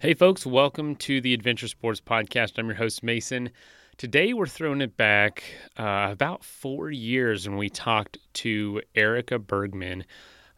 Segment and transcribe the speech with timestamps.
[0.00, 2.58] Hey, folks, welcome to the Adventure Sports Podcast.
[2.58, 3.50] I'm your host, Mason.
[3.98, 5.42] Today, we're throwing it back
[5.78, 10.06] uh, about four years when we talked to Erika Bergman.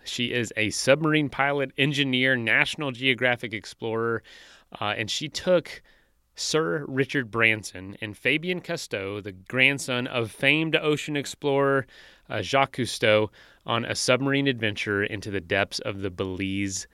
[0.05, 4.23] She is a submarine pilot, engineer, National Geographic explorer,
[4.80, 5.82] uh, and she took
[6.37, 11.88] Sir Richard Branson and Fabien Cousteau, the grandson of famed ocean explorer
[12.30, 13.29] uh, Jacques Cousteau,
[13.66, 16.87] on a submarine adventure into the depths of the Belize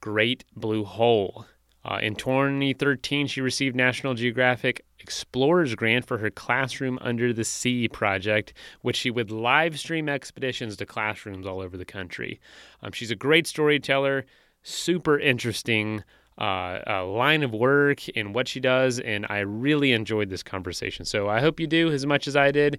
[0.00, 1.44] Great Blue Hole.
[1.84, 7.88] Uh, in 2013, she received National Geographic Explorers Grant for her Classroom Under the Sea
[7.88, 12.40] project, which she would live stream expeditions to classrooms all over the country.
[12.82, 14.26] Um, she's a great storyteller,
[14.62, 16.04] super interesting
[16.38, 21.04] uh, line of work and what she does, and I really enjoyed this conversation.
[21.04, 22.78] So I hope you do as much as I did.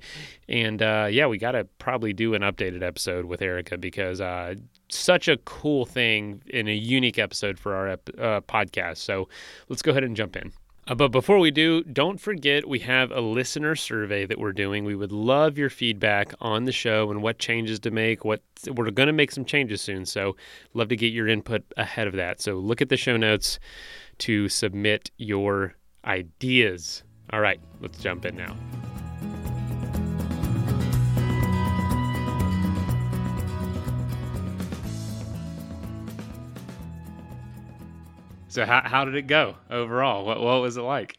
[0.49, 4.55] And uh, yeah, we got to probably do an updated episode with Erika because uh,
[4.89, 8.97] such a cool thing in a unique episode for our ep- uh, podcast.
[8.97, 9.29] So
[9.69, 10.51] let's go ahead and jump in.
[10.85, 14.83] Uh, but before we do, don't forget we have a listener survey that we're doing.
[14.83, 18.25] We would love your feedback on the show and what changes to make.
[18.25, 20.35] What we're going to make some changes soon, so
[20.73, 22.41] love to get your input ahead of that.
[22.41, 23.59] So look at the show notes
[24.19, 27.03] to submit your ideas.
[27.31, 28.57] All right, let's jump in now.
[38.53, 40.25] So how how did it go overall?
[40.25, 41.17] What what was it like?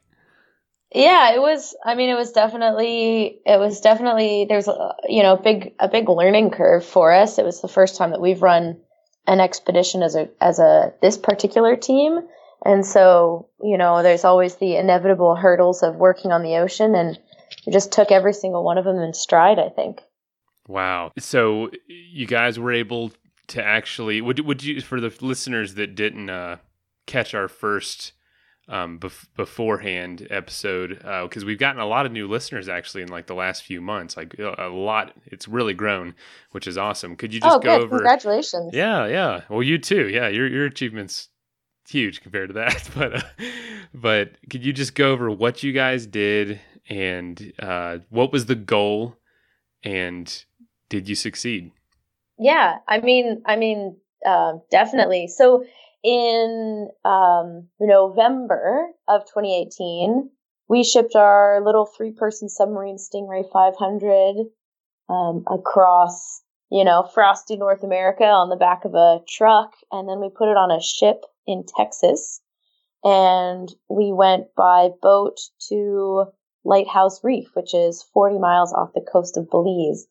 [0.94, 1.74] Yeah, it was.
[1.84, 3.40] I mean, it was definitely.
[3.44, 4.46] It was definitely.
[4.48, 7.38] There's a you know big a big learning curve for us.
[7.38, 8.78] It was the first time that we've run
[9.26, 12.20] an expedition as a as a this particular team,
[12.64, 17.18] and so you know there's always the inevitable hurdles of working on the ocean, and
[17.66, 19.58] we just took every single one of them in stride.
[19.58, 20.02] I think.
[20.68, 21.10] Wow.
[21.18, 23.10] So you guys were able
[23.48, 26.58] to actually would would you for the listeners that didn't uh
[27.06, 28.12] catch our first
[28.68, 33.08] um, bef- beforehand episode because uh, we've gotten a lot of new listeners actually in
[33.08, 34.16] like the last few months.
[34.16, 36.14] Like a lot, it's really grown,
[36.52, 37.16] which is awesome.
[37.16, 37.84] Could you just oh, go good.
[37.84, 37.96] over?
[37.96, 38.72] Congratulations!
[38.74, 39.42] Yeah, yeah.
[39.48, 40.08] Well, you too.
[40.08, 41.28] Yeah, your your achievements
[41.88, 42.88] huge compared to that.
[42.94, 43.22] But uh,
[43.92, 48.54] but could you just go over what you guys did and uh, what was the
[48.54, 49.16] goal
[49.82, 50.44] and
[50.88, 51.72] did you succeed?
[52.38, 55.28] Yeah, I mean, I mean, uh, definitely.
[55.28, 55.64] So
[56.04, 60.30] in um, November of 2018,
[60.68, 64.46] we shipped our little three person submarine Stingray 500
[65.08, 69.72] um, across, you know, frosty North America on the back of a truck.
[69.90, 72.40] And then we put it on a ship in Texas.
[73.02, 75.38] And we went by boat
[75.68, 76.26] to
[76.64, 80.06] Lighthouse Reef, which is 40 miles off the coast of Belize.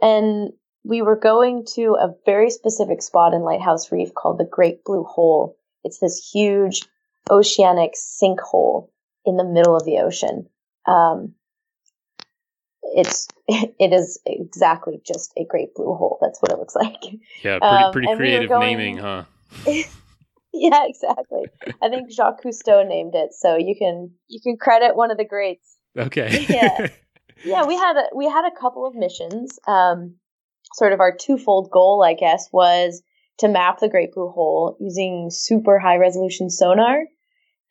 [0.00, 0.52] And
[0.84, 5.04] we were going to a very specific spot in Lighthouse Reef called the Great Blue
[5.04, 5.56] Hole.
[5.84, 6.82] It's this huge
[7.30, 8.88] oceanic sinkhole
[9.24, 10.48] in the middle of the ocean.
[10.86, 11.34] Um,
[12.82, 16.18] it's it is exactly just a great blue hole.
[16.20, 17.02] That's what it looks like.
[17.42, 19.24] Yeah, pretty um, pretty creative we going, naming, huh?
[20.52, 21.46] yeah, exactly.
[21.82, 25.24] I think Jacques Cousteau named it, so you can you can credit one of the
[25.24, 25.76] greats.
[25.96, 26.46] Okay.
[26.48, 26.88] yeah,
[27.44, 27.66] yeah.
[27.66, 29.58] We had a, we had a couple of missions.
[29.66, 30.16] Um,
[30.74, 33.02] sort of our twofold goal, I guess, was
[33.38, 37.04] to map the Great Blue Hole using super high resolution sonar,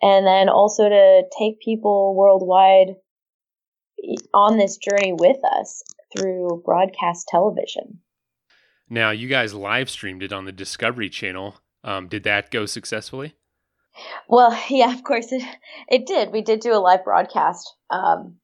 [0.01, 2.95] and then also to take people worldwide
[4.33, 5.83] on this journey with us
[6.15, 7.99] through broadcast television.
[8.89, 11.55] Now, you guys live streamed it on the Discovery Channel.
[11.83, 13.35] Um, did that go successfully?
[14.27, 15.43] Well, yeah, of course it
[15.87, 16.31] it did.
[16.31, 17.73] We did do a live broadcast.
[17.89, 18.37] Um,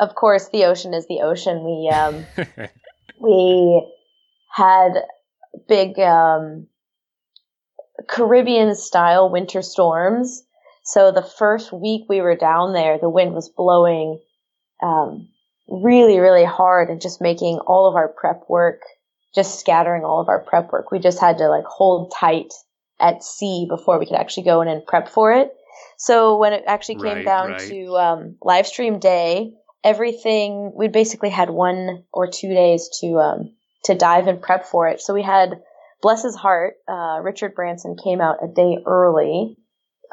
[0.00, 1.64] of course, the ocean is the ocean.
[1.64, 2.26] We um,
[3.20, 3.86] we
[4.52, 4.92] had
[5.66, 6.66] big um,
[8.08, 10.42] Caribbean style winter storms.
[10.84, 14.20] So the first week we were down there, the wind was blowing
[14.82, 15.28] um,
[15.68, 18.82] really, really hard and just making all of our prep work,
[19.34, 20.90] just scattering all of our prep work.
[20.90, 22.52] We just had to like hold tight
[23.00, 25.52] at sea before we could actually go in and prep for it.
[25.96, 27.68] So when it actually came right, down right.
[27.70, 29.54] to um, live stream day,
[29.84, 33.54] everything we basically had one or two days to um,
[33.84, 35.00] to dive and prep for it.
[35.00, 35.60] So we had,
[36.00, 39.56] bless his heart, uh, Richard Branson came out a day early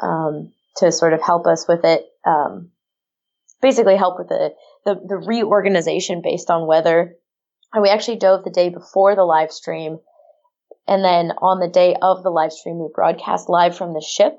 [0.01, 2.05] um, to sort of help us with it.
[2.25, 2.71] Um,
[3.61, 4.53] basically, help with the,
[4.85, 7.15] the the reorganization based on weather.
[7.73, 9.99] And we actually dove the day before the live stream,
[10.87, 14.37] and then on the day of the live stream, we broadcast live from the ship,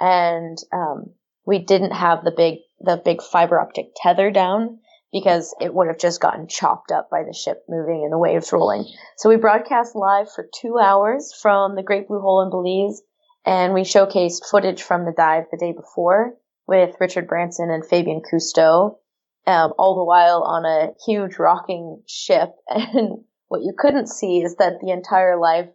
[0.00, 1.12] and um,
[1.44, 4.78] we didn't have the big the big fiber optic tether down
[5.12, 8.52] because it would have just gotten chopped up by the ship moving and the waves
[8.52, 8.86] rolling.
[9.18, 13.02] So we broadcast live for two hours from the Great Blue Hole in Belize,
[13.44, 16.34] and we showcased footage from the dive the day before
[16.66, 18.98] with Richard Branson and Fabien Cousteau,
[19.46, 22.50] um, all the while on a huge rocking ship.
[22.68, 25.68] And what you couldn't see is that the entire live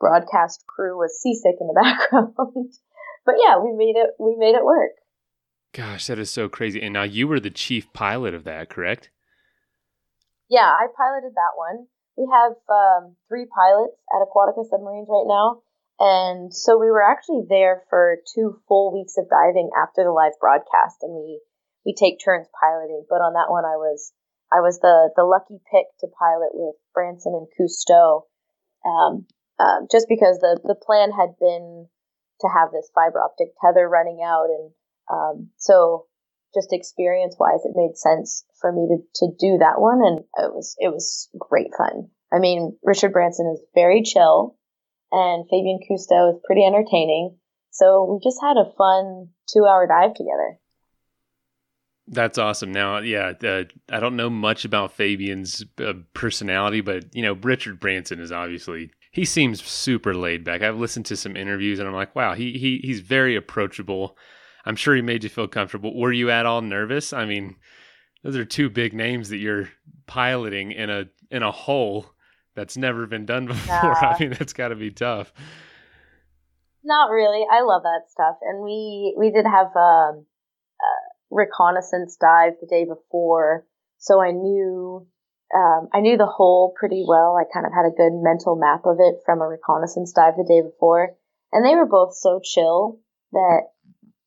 [0.00, 2.32] broadcast crew was seasick in the background.
[3.26, 4.10] but yeah, we made it.
[4.18, 4.92] We made it work.
[5.74, 6.82] Gosh, that is so crazy.
[6.82, 9.10] And now you were the chief pilot of that, correct?
[10.48, 11.86] Yeah, I piloted that one.
[12.16, 15.62] We have um, three pilots at Aquatica Submarines right now.
[16.00, 20.38] And so we were actually there for two full weeks of diving after the live
[20.40, 21.40] broadcast, and we
[21.84, 23.04] we take turns piloting.
[23.10, 24.12] But on that one, I was
[24.52, 28.30] I was the the lucky pick to pilot with Branson and Cousteau,
[28.86, 29.26] um,
[29.58, 31.88] uh, just because the the plan had been
[32.42, 34.70] to have this fiber optic tether running out, and
[35.10, 36.06] um, so
[36.54, 40.54] just experience wise, it made sense for me to to do that one, and it
[40.54, 42.08] was it was great fun.
[42.32, 44.58] I mean, Richard Branson is very chill
[45.10, 47.36] and Fabien Cousteau is pretty entertaining.
[47.70, 50.58] So we just had a fun two hour dive together.
[52.10, 52.72] That's awesome.
[52.72, 57.78] Now, yeah, uh, I don't know much about Fabien's uh, personality, but you know, Richard
[57.80, 60.62] Branson is obviously he seems super laid back.
[60.62, 64.16] I've listened to some interviews and I'm like, wow, he he he's very approachable.
[64.64, 65.98] I'm sure he made you feel comfortable.
[65.98, 67.12] Were you at all nervous?
[67.12, 67.56] I mean,
[68.22, 69.70] those are two big names that you're
[70.06, 72.06] piloting in a in a hole
[72.54, 73.82] that's never been done before.
[73.82, 74.14] Nah.
[74.14, 75.32] I mean, that's got to be tough.
[76.84, 77.44] Not really.
[77.50, 80.24] I love that stuff, and we we did have um,
[80.80, 80.92] a
[81.30, 83.66] reconnaissance dive the day before,
[83.98, 85.06] so I knew
[85.54, 87.36] um, I knew the hole pretty well.
[87.36, 90.44] I kind of had a good mental map of it from a reconnaissance dive the
[90.44, 91.16] day before,
[91.52, 93.00] and they were both so chill
[93.32, 93.68] that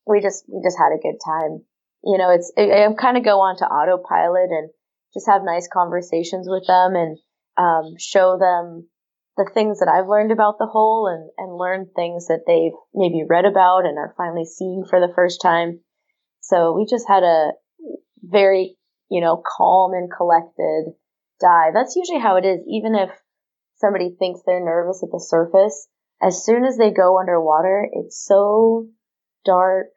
[0.06, 1.64] we just we just had a good time.
[2.04, 4.70] You know, it's I, I kind of go on to autopilot and
[5.14, 7.18] just have nice conversations with them and
[7.58, 8.88] um, show them
[9.38, 13.24] the things that I've learned about the hole and, and learn things that they've maybe
[13.28, 15.80] read about and are finally seeing for the first time.
[16.42, 17.52] So we just had a
[18.22, 18.76] very,
[19.10, 20.94] you know, calm and collected
[21.40, 21.74] dive.
[21.74, 23.10] That's usually how it is, even if
[23.76, 25.88] somebody thinks they're nervous at the surface.
[26.22, 28.88] As soon as they go underwater, it's so
[29.46, 29.88] dark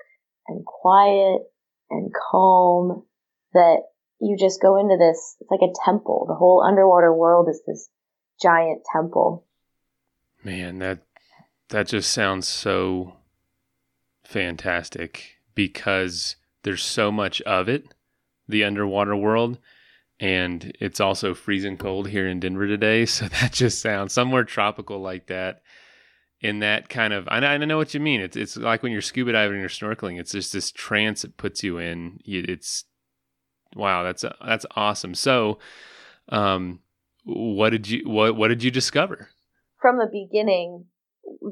[0.48, 1.42] and quiet
[1.90, 3.04] and calm
[3.52, 3.82] that
[4.20, 6.26] you just go into this, it's like a temple.
[6.28, 7.88] The whole underwater world is this
[8.40, 9.44] giant temple.
[10.42, 11.00] Man, that
[11.68, 13.14] that just sounds so
[14.24, 17.94] fantastic because there's so much of it,
[18.48, 19.58] the underwater world,
[20.20, 23.06] and it's also freezing cold here in Denver today.
[23.14, 25.62] So that just sounds somewhere tropical like that.
[26.44, 28.20] In that kind of, I, I know what you mean.
[28.20, 30.20] It's it's like when you're scuba diving or snorkeling.
[30.20, 32.20] It's just this trance it puts you in.
[32.26, 32.84] It's
[33.74, 35.14] Wow, that's that's awesome.
[35.14, 35.58] So,
[36.28, 36.80] um,
[37.24, 39.28] what did you what what did you discover?
[39.80, 40.86] From the beginning,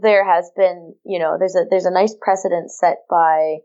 [0.02, 3.58] there has been you know there's a there's a nice precedent set by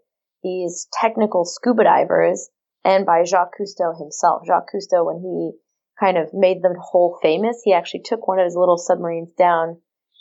[0.44, 2.50] these technical scuba divers
[2.83, 4.44] and by Jacques Cousteau himself.
[4.45, 5.51] Jacques Cousteau, when he
[6.00, 9.77] kind of made the hole famous, he actually took one of his little submarines down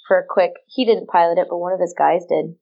[0.06, 0.52] for a quick.
[0.66, 2.56] He didn't pilot it, but one of his guys did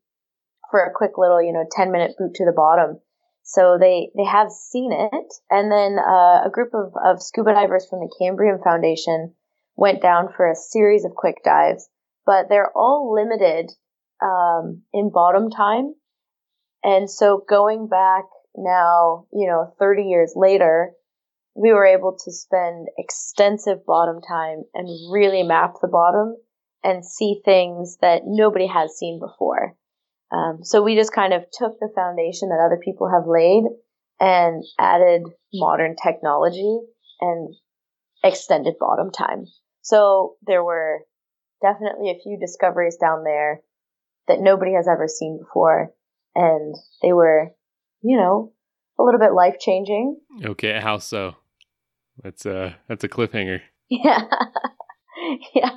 [0.70, 3.00] for a quick little you know ten minute boot to the bottom
[3.44, 5.34] so they, they have seen it.
[5.50, 9.34] And then uh, a group of, of scuba divers from the Cambrian Foundation
[9.76, 11.88] went down for a series of quick dives,
[12.24, 13.70] but they're all limited
[14.22, 15.94] um, in bottom time.
[16.82, 18.24] And so going back
[18.56, 20.92] now, you know, 30 years later,
[21.54, 26.36] we were able to spend extensive bottom time and really map the bottom
[26.84, 29.74] and see things that nobody has seen before.
[30.30, 33.64] Um, so we just kind of took the foundation that other people have laid
[34.20, 35.22] and added
[35.52, 36.78] modern technology
[37.20, 37.54] and
[38.22, 39.46] extended bottom time.
[39.82, 41.00] So there were
[41.62, 43.60] definitely a few discoveries down there
[44.28, 45.92] that nobody has ever seen before.
[46.34, 47.52] And they were,
[48.02, 48.52] you know,
[48.98, 50.18] a little bit life changing.
[50.44, 51.36] Okay, how so?
[52.22, 53.60] That's a that's a cliffhanger.
[53.90, 54.22] Yeah.
[55.54, 55.76] yeah.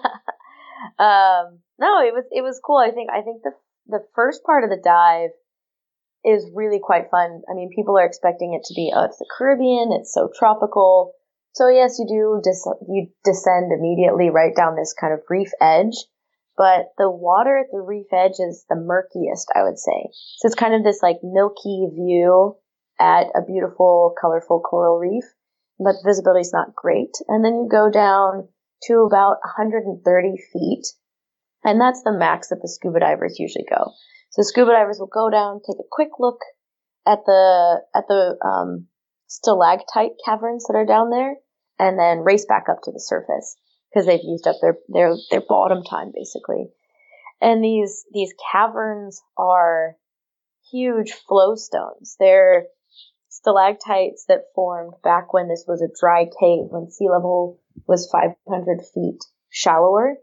[1.00, 2.77] Um no, it was it was cool.
[2.77, 3.51] I think I think the
[3.88, 5.31] the first part of the dive
[6.24, 7.41] is really quite fun.
[7.50, 11.13] I mean, people are expecting it to be, oh, it's the Caribbean, it's so tropical.
[11.53, 15.96] So yes, you do dis- you descend immediately right down this kind of reef edge,
[16.57, 20.10] but the water at the reef edge is the murkiest, I would say.
[20.38, 22.57] So it's kind of this like milky view
[23.00, 25.24] at a beautiful, colorful coral reef,
[25.79, 27.15] but visibility is not great.
[27.27, 28.50] And then you go down
[28.84, 30.86] to about 130 feet
[31.63, 33.91] and that's the max that the scuba divers usually go.
[34.31, 36.39] So scuba divers will go down, take a quick look
[37.05, 38.88] at the at the um,
[39.27, 41.36] stalactite caverns that are down there,
[41.79, 43.55] and then race back up to the surface
[43.89, 46.69] because they've used up their their their bottom time basically.
[47.41, 49.96] And these these caverns are
[50.72, 52.15] huge flow stones.
[52.19, 52.67] They're
[53.29, 58.79] stalactites that formed back when this was a dry cave, when sea level was 500
[58.93, 59.19] feet
[59.50, 60.15] shallower,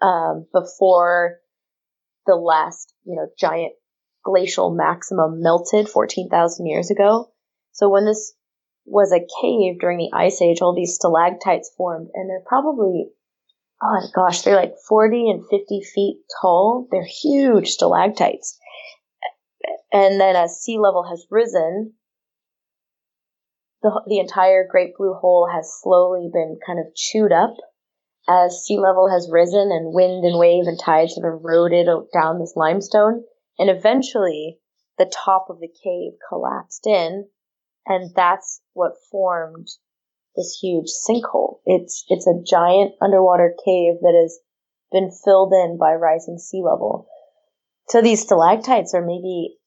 [0.00, 1.38] um, before
[2.26, 3.72] the last, you know, giant
[4.24, 7.30] glacial maximum melted 14,000 years ago.
[7.72, 8.34] So when this
[8.86, 13.10] was a cave during the ice age, all these stalactites formed, and they're probably,
[13.82, 16.88] oh my gosh, they're like 40 and 50 feet tall.
[16.90, 18.58] They're huge stalactites.
[19.92, 21.94] And then as sea level has risen,
[23.84, 27.54] the, the entire Great Blue Hole has slowly been kind of chewed up
[28.26, 32.54] as sea level has risen and wind and wave and tides have eroded down this
[32.56, 33.22] limestone.
[33.58, 34.58] And eventually
[34.96, 37.28] the top of the cave collapsed in
[37.86, 39.68] and that's what formed
[40.34, 41.58] this huge sinkhole.
[41.66, 44.38] It's, it's a giant underwater cave that has
[44.92, 47.06] been filled in by rising sea level.
[47.90, 49.58] So these stalactites are maybe,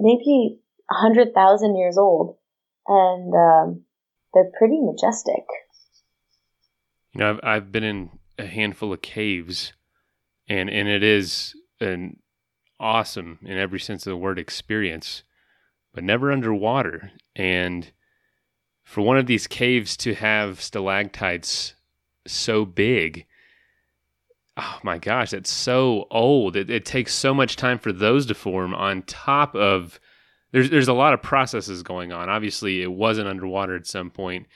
[0.00, 0.58] maybe
[0.90, 2.38] a hundred thousand years old
[2.86, 3.84] and, um,
[4.34, 5.44] they're pretty majestic.
[7.12, 9.72] You know, I've, I've been in a handful of caves
[10.48, 12.18] and, and it is an
[12.78, 15.22] awesome in every sense of the word experience
[15.92, 17.12] but never underwater.
[17.34, 17.90] And
[18.84, 21.74] for one of these caves to have stalactites
[22.26, 23.26] so big,
[24.56, 26.56] oh my gosh, that's so old.
[26.56, 30.00] It, it, takes so much time for those to form on top of
[30.52, 32.28] there's there's a lot of processes going on.
[32.28, 34.46] Obviously, it wasn't underwater at some point.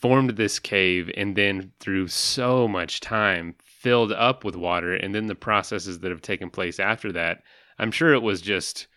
[0.00, 5.26] Formed this cave and then through so much time filled up with water and then
[5.26, 7.42] the processes that have taken place after that.
[7.78, 8.88] I'm sure it was just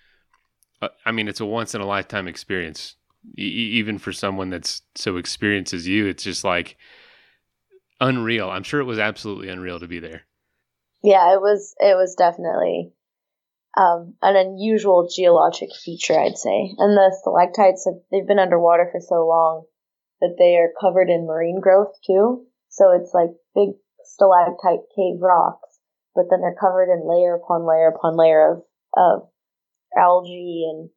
[0.82, 2.96] uh, I mean, it's a once in a lifetime experience.
[3.38, 6.78] E- even for someone that's so experienced as you, it's just like
[8.02, 8.50] unreal.
[8.50, 10.24] I'm sure it was absolutely unreal to be there.
[11.04, 11.76] Yeah, it was.
[11.80, 12.92] It was definitely
[13.78, 16.74] um, an unusual geologic feature, I'd say.
[16.78, 19.66] And the stalactites have they've been underwater for so long
[20.22, 22.46] that they are covered in marine growth too.
[22.70, 25.80] So it's like big stalactite cave rocks,
[26.16, 28.64] but then they're covered in layer upon layer upon layer of
[28.96, 29.30] of
[29.98, 30.90] algae and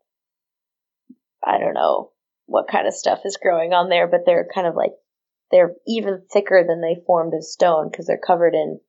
[1.45, 2.13] I don't know
[2.47, 4.93] what kind of stuff is growing on there, but they're kind of like
[5.51, 8.81] they're even thicker than they formed as stone because they're covered in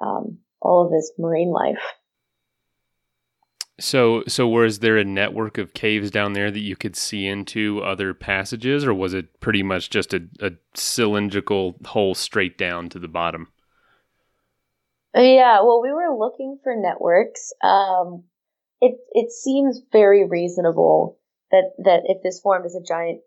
[0.00, 1.82] um, all of this marine life.
[3.80, 7.82] So, so was there a network of caves down there that you could see into
[7.82, 12.98] other passages, or was it pretty much just a, a cylindrical hole straight down to
[12.98, 13.48] the bottom?
[15.14, 17.52] Yeah, well, we were looking for networks.
[17.62, 18.24] Um,
[18.80, 21.18] it it seems very reasonable
[21.50, 23.20] that that if this formed as a giant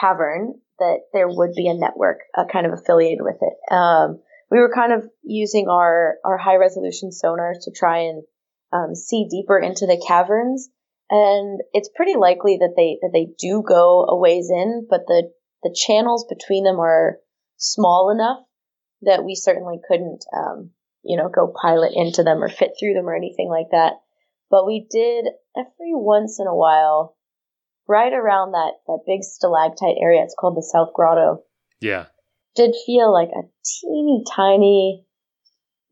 [0.00, 3.74] cavern, that there would be a network uh, kind of affiliated with it.
[3.74, 8.22] Um, we were kind of using our our high resolution sonars to try and
[8.72, 10.68] um, see deeper into the caverns,
[11.10, 15.30] and it's pretty likely that they that they do go a ways in, but the
[15.62, 17.18] the channels between them are
[17.56, 18.38] small enough
[19.02, 20.70] that we certainly couldn't, um,
[21.02, 23.94] you know, go pilot into them or fit through them or anything like that.
[24.50, 27.16] But we did every once in a while,
[27.86, 31.42] right around that, that big stalactite area, it's called the South Grotto.
[31.80, 32.06] Yeah.
[32.54, 35.04] Did feel like a teeny tiny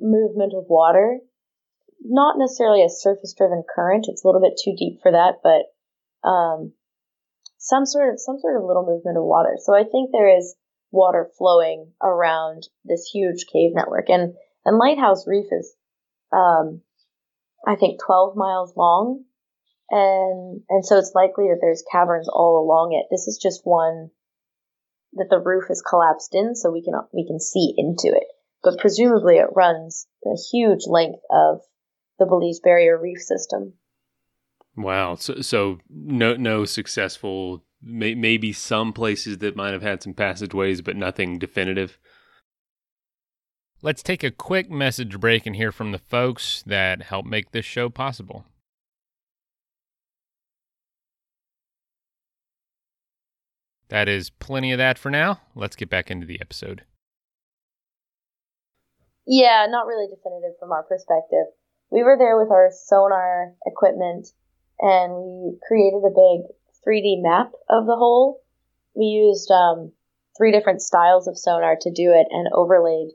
[0.01, 1.19] movement of water.
[2.09, 4.07] Not necessarily a surface driven current.
[4.09, 6.73] It's a little bit too deep for that, but, um,
[7.59, 9.57] some sort of, some sort of little movement of water.
[9.59, 10.55] So I think there is
[10.93, 14.09] water flowing around this huge cave network.
[14.09, 14.35] And,
[14.65, 15.75] and Lighthouse Reef is,
[16.33, 16.83] um,
[17.67, 19.25] I think 12 miles long.
[19.91, 23.07] And, and so it's likely that there's caverns all along it.
[23.11, 24.11] This is just one
[25.15, 28.27] that the roof is collapsed in so we can, we can see into it.
[28.63, 31.61] But presumably it runs a huge length of
[32.19, 33.75] the Belize Barrier Reef system.
[34.77, 35.15] Wow.
[35.17, 40.83] So, so no, no successful, may, maybe some places that might have had some passageways,
[40.83, 41.99] but nothing definitive.
[43.83, 47.65] Let's take a quick message break and hear from the folks that help make this
[47.65, 48.45] show possible.
[53.89, 55.41] That is plenty of that for now.
[55.55, 56.83] Let's get back into the episode.
[59.27, 61.47] Yeah, not really definitive from our perspective.
[61.91, 64.29] We were there with our sonar equipment
[64.81, 66.51] and we created a big
[66.87, 68.43] 3D map of the hole.
[68.95, 69.93] We used um,
[70.37, 73.11] three different styles of sonar to do it and overlaid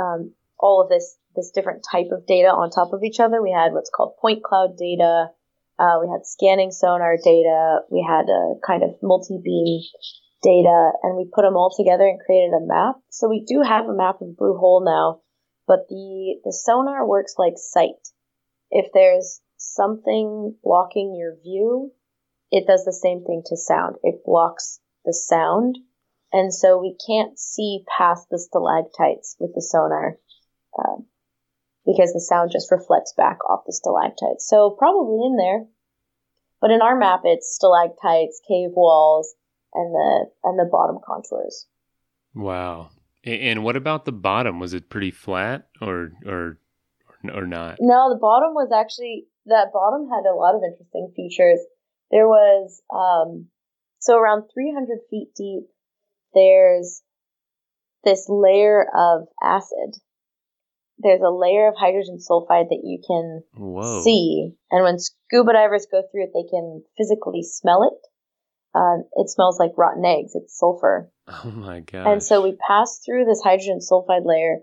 [0.00, 3.42] um, all of this this different type of data on top of each other.
[3.42, 5.28] We had what's called point cloud data.
[5.78, 7.80] Uh, we had scanning sonar data.
[7.90, 9.84] We had a kind of multi beam
[10.42, 12.96] data, and we put them all together and created a map.
[13.10, 15.20] So we do have a map of Blue Hole now,
[15.66, 18.08] but the the sonar works like sight.
[18.70, 21.92] If there's something blocking your view,
[22.50, 23.96] it does the same thing to sound.
[24.02, 25.78] It blocks the sound,
[26.32, 30.18] and so we can't see past the stalactites with the sonar.
[30.78, 31.02] Uh,
[31.86, 34.46] because the sound just reflects back off the stalactites.
[34.48, 35.64] So probably in there.
[36.60, 39.34] But in our map, it's stalactites, cave walls,
[39.72, 41.66] and the and the bottom contours.
[42.34, 42.90] Wow.
[43.26, 44.60] And what about the bottom?
[44.60, 46.58] Was it pretty flat or or
[47.32, 47.76] or not?
[47.80, 51.60] No, the bottom was actually that bottom had a lot of interesting features.
[52.10, 53.48] There was um,
[53.98, 55.64] so around 300 feet deep.
[56.34, 57.02] There's
[58.04, 60.00] this layer of acid
[60.98, 64.02] there's a layer of hydrogen sulfide that you can Whoa.
[64.02, 64.54] see.
[64.70, 68.08] And when scuba divers go through it, they can physically smell it.
[68.76, 70.34] Uh, it smells like rotten eggs.
[70.34, 71.10] It's sulfur.
[71.44, 72.06] Oh my god!
[72.06, 74.58] And so we pass through this hydrogen sulfide layer,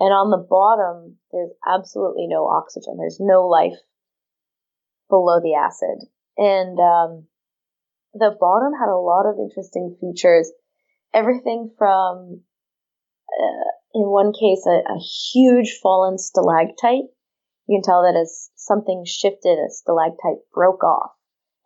[0.00, 2.96] and on the bottom, there's absolutely no oxygen.
[2.96, 3.76] There's no life
[5.10, 6.08] below the acid.
[6.38, 7.26] And um,
[8.14, 10.50] the bottom had a lot of interesting features.
[11.12, 12.42] Everything from
[13.28, 14.98] uh, in one case, a, a
[15.32, 17.10] huge fallen stalactite.
[17.66, 21.10] You can tell that as something shifted, a stalactite broke off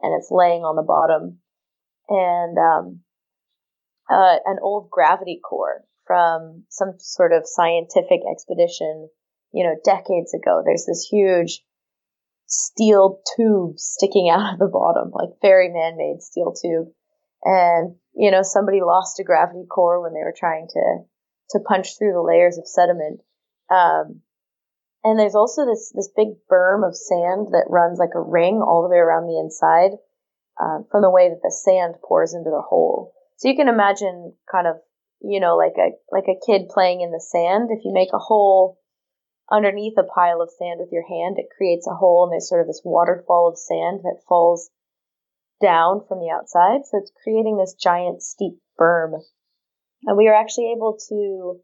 [0.00, 1.38] and it's laying on the bottom.
[2.12, 3.00] And um,
[4.10, 9.08] uh, an old gravity core from some sort of scientific expedition,
[9.52, 10.62] you know, decades ago.
[10.62, 11.64] There's this huge
[12.46, 16.88] steel tube sticking out of the bottom, like very man-made steel tube.
[17.44, 20.98] And, you know, somebody lost a gravity core when they were trying to
[21.50, 23.20] to punch through the layers of sediment.
[23.70, 24.20] Um,
[25.02, 28.82] and there's also this this big berm of sand that runs like a ring all
[28.82, 29.96] the way around the inside
[30.60, 33.12] uh, from the way that the sand pours into the hole.
[33.36, 34.76] So you can imagine kind of
[35.20, 37.70] you know like a like a kid playing in the sand.
[37.70, 38.78] If you make a hole
[39.50, 42.60] underneath a pile of sand with your hand, it creates a hole, and there's sort
[42.60, 44.70] of this waterfall of sand that falls
[45.60, 46.84] down from the outside.
[46.84, 49.22] So it's creating this giant steep berm
[50.04, 51.60] and we were actually able to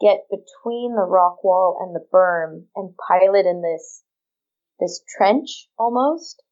[0.00, 4.02] get between the rock wall and the berm and pile it in this
[4.80, 6.42] this trench almost.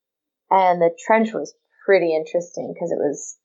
[0.51, 1.55] And the trench was
[1.85, 3.37] pretty interesting because it was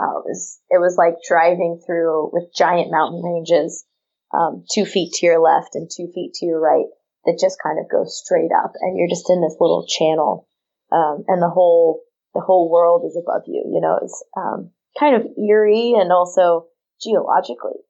[0.00, 3.84] uh, it was it was like driving through with giant mountain ranges,
[4.32, 6.86] um, two feet to your left and two feet to your right
[7.24, 10.48] that just kind of go straight up, and you're just in this little channel,
[10.92, 12.02] um, and the whole
[12.34, 13.64] the whole world is above you.
[13.66, 16.66] You know, it's um, kind of eerie and also
[17.02, 17.80] geologically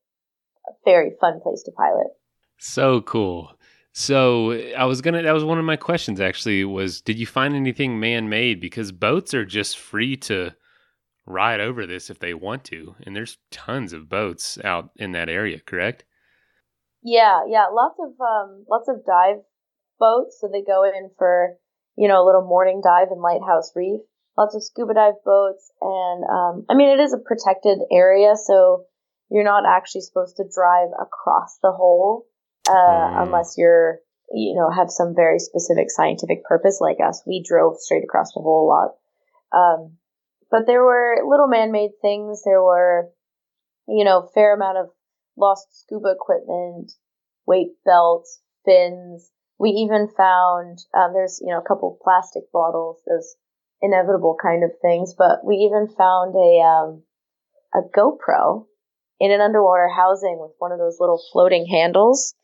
[0.66, 2.08] a very fun place to pilot.
[2.58, 3.52] So cool.
[3.98, 5.22] So I was gonna.
[5.22, 6.20] That was one of my questions.
[6.20, 8.60] Actually, was did you find anything man-made?
[8.60, 10.54] Because boats are just free to
[11.26, 15.28] ride over this if they want to, and there's tons of boats out in that
[15.28, 15.58] area.
[15.58, 16.04] Correct?
[17.02, 17.66] Yeah, yeah.
[17.72, 19.42] Lots of um, lots of dive
[19.98, 20.38] boats.
[20.40, 21.56] So they go in for
[21.96, 24.02] you know a little morning dive in Lighthouse Reef.
[24.38, 28.84] Lots of scuba dive boats, and um, I mean it is a protected area, so
[29.28, 32.27] you're not actually supposed to drive across the hole
[32.68, 33.22] uh, mm.
[33.26, 33.98] unless you're
[34.30, 38.40] you know have some very specific scientific purpose like us we drove straight across the
[38.40, 38.94] whole lot.
[39.56, 39.96] Um,
[40.50, 42.42] but there were little man-made things.
[42.44, 43.10] There were
[43.86, 44.88] you know fair amount of
[45.36, 46.92] lost scuba equipment
[47.46, 49.30] weight belts fins.
[49.58, 53.34] We even found um, there's you know a couple of plastic bottles those
[53.80, 55.14] inevitable kind of things.
[55.16, 57.02] But we even found a um,
[57.74, 58.66] a GoPro
[59.20, 62.34] in an underwater housing with one of those little floating handles,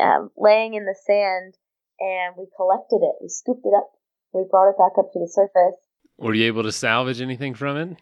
[0.00, 1.54] um, laying in the sand,
[2.00, 3.16] and we collected it.
[3.20, 3.90] We scooped it up.
[4.32, 5.78] We brought it back up to the surface.
[6.18, 7.98] Were you able to salvage anything from it?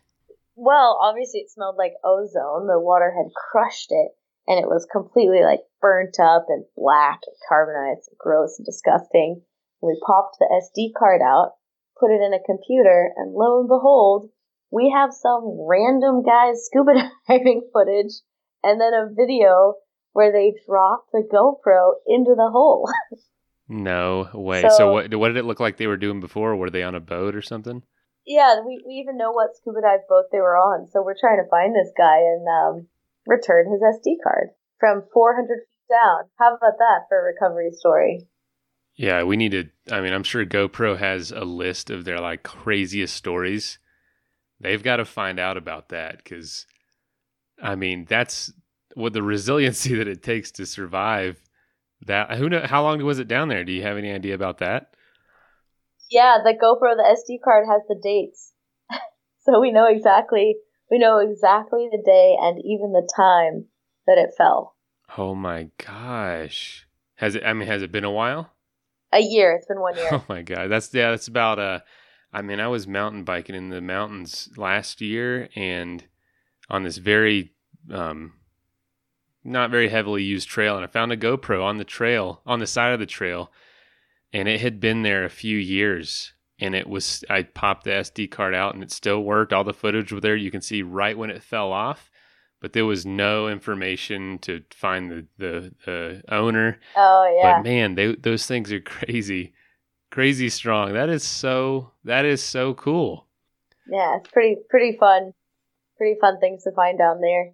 [0.54, 2.66] Well, obviously it smelled like ozone.
[2.66, 4.12] The water had crushed it,
[4.46, 9.42] and it was completely like burnt up and black and carbonized and gross and disgusting.
[9.80, 11.54] we popped the SD card out,
[11.98, 14.30] put it in a computer, and lo and behold,
[14.70, 16.92] we have some random guy's scuba
[17.28, 18.22] diving footage
[18.62, 19.74] and then a video
[20.12, 22.90] where they dropped the GoPro into the hole.
[23.68, 24.62] no way.
[24.62, 26.56] So, so, what what did it look like they were doing before?
[26.56, 27.82] Were they on a boat or something?
[28.26, 30.88] Yeah, we, we even know what scuba dive boat they were on.
[30.88, 32.86] So we're trying to find this guy and um,
[33.26, 36.28] return his SD card from 400 feet down.
[36.38, 38.28] How about that for a recovery story?
[38.94, 39.64] Yeah, we need to.
[39.90, 43.78] I mean, I'm sure GoPro has a list of their like craziest stories
[44.60, 46.66] They've got to find out about that because,
[47.62, 48.52] I mean, that's
[48.94, 51.40] what the resiliency that it takes to survive.
[52.06, 53.64] That who know how long was it down there?
[53.64, 54.94] Do you have any idea about that?
[56.10, 58.52] Yeah, the GoPro, the SD card has the dates,
[59.44, 60.56] so we know exactly
[60.90, 63.66] we know exactly the day and even the time
[64.06, 64.74] that it fell.
[65.16, 66.86] Oh my gosh!
[67.16, 67.44] Has it?
[67.44, 68.50] I mean, has it been a while?
[69.12, 69.52] A year.
[69.52, 70.08] It's been one year.
[70.12, 71.10] Oh my god, that's yeah.
[71.10, 71.80] That's about uh.
[72.32, 76.04] I mean, I was mountain biking in the mountains last year, and
[76.68, 77.52] on this very
[77.92, 78.34] um,
[79.44, 82.66] not very heavily used trail, and I found a GoPro on the trail on the
[82.66, 83.50] side of the trail,
[84.32, 86.32] and it had been there a few years.
[86.62, 89.50] And it was, I popped the SD card out and it still worked.
[89.50, 90.36] All the footage was there.
[90.36, 92.10] You can see right when it fell off
[92.60, 96.78] but there was no information to find the the, the owner.
[96.96, 97.56] Oh yeah.
[97.56, 99.52] But man, they, those things are crazy,
[100.10, 100.92] crazy strong.
[100.92, 103.26] That is so that is so cool.
[103.90, 105.32] Yeah, it's pretty pretty fun,
[105.96, 107.52] pretty fun things to find down there.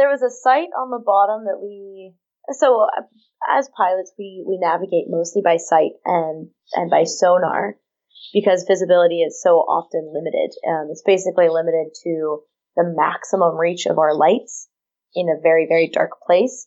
[0.00, 2.14] There was a site on the bottom that we
[2.56, 3.04] so uh,
[3.52, 7.76] as pilots we we navigate mostly by sight and and by sonar
[8.32, 10.56] because visibility is so often limited.
[10.66, 12.40] Um, it's basically limited to
[12.76, 14.68] the maximum reach of our lights
[15.14, 16.66] in a very, very dark place.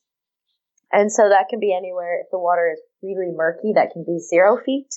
[0.91, 2.21] And so that can be anywhere.
[2.21, 4.89] If the water is really murky, that can be zero feet.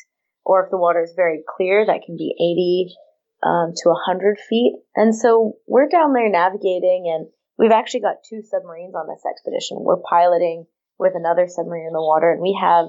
[0.44, 2.94] Or if the water is very clear, that can be 80
[3.42, 4.74] um, to 100 feet.
[4.94, 9.78] And so we're down there navigating, and we've actually got two submarines on this expedition.
[9.80, 10.66] We're piloting
[10.98, 12.88] with another submarine in the water, and we have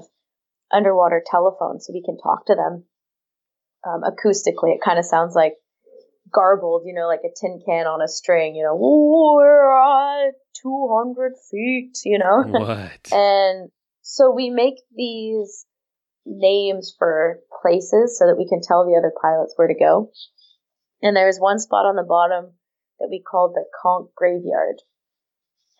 [0.72, 2.84] underwater telephones so we can talk to them
[3.86, 4.74] um, acoustically.
[4.74, 5.54] It kind of sounds like
[6.32, 11.32] garbled, you know, like a tin can on a string, you know, we're at 200
[11.50, 12.44] feet, you know?
[12.46, 13.08] What?
[13.12, 13.70] and
[14.02, 15.66] so we make these
[16.26, 20.10] names for places so that we can tell the other pilots where to go.
[21.02, 22.52] And there was one spot on the bottom
[23.00, 24.82] that we called the Conch Graveyard.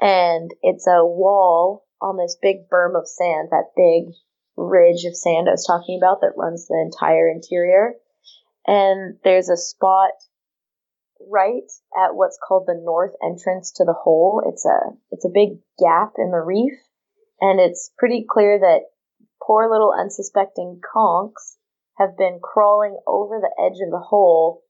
[0.01, 4.15] And it's a wall on this big berm of sand, that big
[4.57, 7.95] ridge of sand I was talking about that runs the entire interior.
[8.67, 10.11] And there's a spot
[11.21, 14.43] right at what's called the north entrance to the hole.
[14.47, 16.79] It's a it's a big gap in the reef,
[17.41, 18.83] and it's pretty clear that
[19.43, 21.57] poor little unsuspecting conchs
[21.97, 24.63] have been crawling over the edge of the hole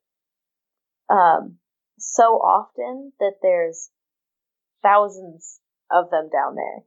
[1.11, 1.58] um,
[1.99, 3.91] so often that there's
[4.83, 6.85] thousands of them down there,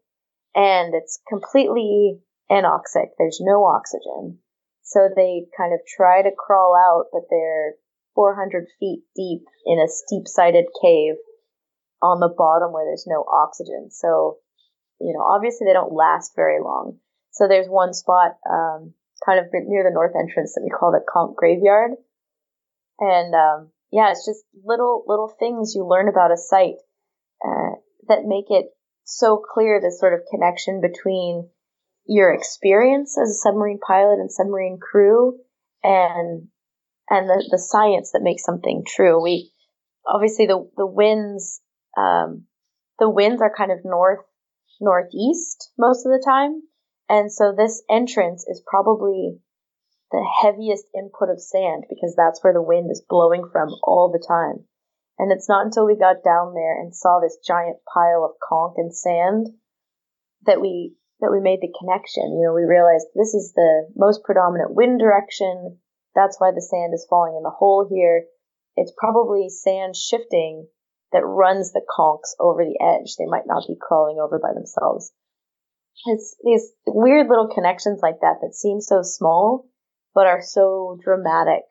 [0.56, 2.19] and it's completely
[2.50, 3.10] anoxic.
[3.17, 4.39] There's no oxygen.
[4.84, 7.76] So they kind of try to crawl out, but they're
[8.15, 11.15] 400 feet deep in a steep sided cave
[12.02, 13.89] on the bottom where there's no oxygen.
[13.91, 14.38] So,
[15.00, 16.97] you know, obviously they don't last very long.
[17.32, 18.93] So there's one spot, um,
[19.26, 21.91] kind of near the north entrance that we call the Conch Graveyard.
[23.00, 26.80] And, um, yeah, it's just little, little things you learn about a site,
[27.45, 27.75] uh,
[28.08, 28.67] that make it
[29.04, 31.49] so clear this sort of connection between
[32.06, 35.38] your experience as a submarine pilot and submarine crew
[35.84, 36.47] and
[37.10, 39.21] and the, the science that makes something true.
[39.21, 39.51] We
[40.08, 41.62] obviously the the winds
[41.97, 42.45] um,
[42.99, 44.25] the winds are kind of north
[44.80, 46.62] northeast most of the time,
[47.10, 49.39] and so this entrance is probably
[50.12, 54.24] the heaviest input of sand because that's where the wind is blowing from all the
[54.26, 54.65] time.
[55.17, 58.76] And it's not until we got down there and saw this giant pile of conch
[58.78, 59.47] and sand
[60.45, 62.34] that we that we made the connection.
[62.34, 65.78] You know, we realized this is the most predominant wind direction.
[66.15, 68.26] That's why the sand is falling in the hole here.
[68.76, 70.67] It's probably sand shifting
[71.12, 73.15] that runs the conchs over the edge.
[73.17, 75.12] They might not be crawling over by themselves.
[76.06, 79.69] It's these weird little connections like that that seem so small,
[80.13, 81.63] but are so dramatic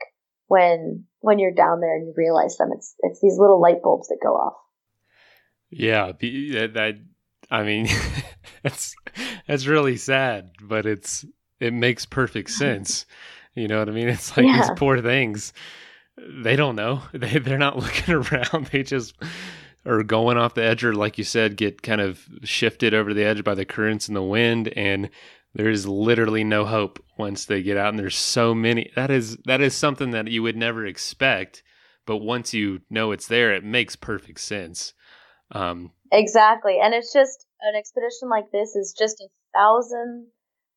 [0.46, 2.70] when when you're down there and you realize them.
[2.74, 4.54] It's it's these little light bulbs that go off.
[5.70, 6.94] Yeah, that, that
[7.50, 7.88] I mean,
[8.62, 8.94] that's
[9.46, 11.24] that's really sad, but it's
[11.60, 13.06] it makes perfect sense.
[13.54, 14.08] You know what I mean?
[14.08, 14.60] It's like yeah.
[14.60, 15.52] these poor things.
[16.16, 17.02] They don't know.
[17.12, 18.66] They they're not looking around.
[18.72, 19.14] They just
[19.86, 23.24] are going off the edge or like you said, get kind of shifted over the
[23.24, 25.08] edge by the currents and the wind and
[25.54, 29.60] there's literally no hope once they get out and there's so many that is that
[29.60, 31.62] is something that you would never expect
[32.06, 34.94] but once you know it's there it makes perfect sense
[35.52, 40.26] um, exactly and it's just an expedition like this is just a thousand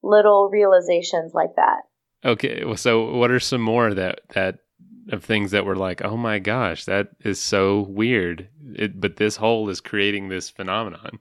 [0.01, 1.83] little realizations like that
[2.25, 4.59] Okay, so what are some more that that
[5.11, 8.47] of things that were like, oh my gosh, that is so weird.
[8.75, 11.19] It, but this hole is creating this phenomenon.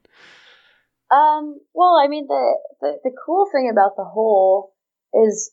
[1.13, 1.59] Um.
[1.73, 4.73] Well, I mean, the, the the cool thing about the hole
[5.13, 5.51] is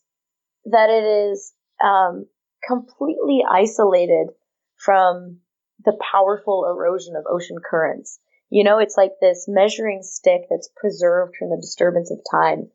[0.64, 2.26] that it is um
[2.66, 4.28] completely isolated
[4.76, 5.40] from
[5.84, 8.18] the powerful erosion of ocean currents.
[8.50, 12.70] You know, it's like this measuring stick that's preserved from the disturbance of time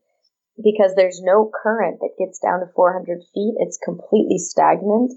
[0.63, 3.55] because there's no current that gets down to 400 feet.
[3.59, 5.11] It's completely stagnant.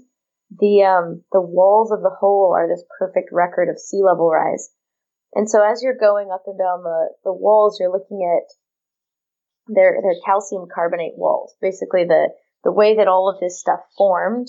[0.59, 4.69] The um, the walls of the hole are this perfect record of sea level rise.
[5.33, 8.51] And so as you're going up and down the, the walls, you're looking at
[9.67, 11.53] they're, they're calcium carbonate walls.
[11.61, 12.29] Basically, the,
[12.63, 14.47] the way that all of this stuff formed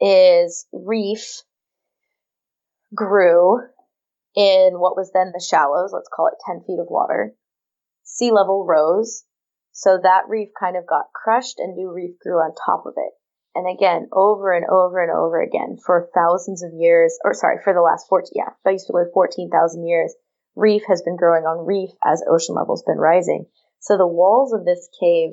[0.00, 1.42] is reef
[2.94, 3.60] grew
[4.34, 7.34] in what was then the shallows, let's call it 10 feet of water.
[8.02, 9.24] Sea level rose.
[9.72, 13.12] So that reef kind of got crushed and new reef grew on top of it.
[13.54, 17.74] And again, over and over and over again for thousands of years, or sorry, for
[17.74, 20.14] the last 14, yeah, basically 14,000 years,
[20.56, 23.46] reef has been growing on reef as ocean levels been rising.
[23.80, 25.32] So the walls of this cave,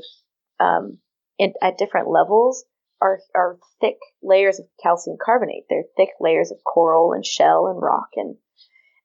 [0.60, 0.98] um,
[1.38, 2.66] in, at different levels
[3.02, 5.64] are, are thick layers of calcium carbonate.
[5.70, 8.10] They're thick layers of coral and shell and rock.
[8.16, 8.36] And,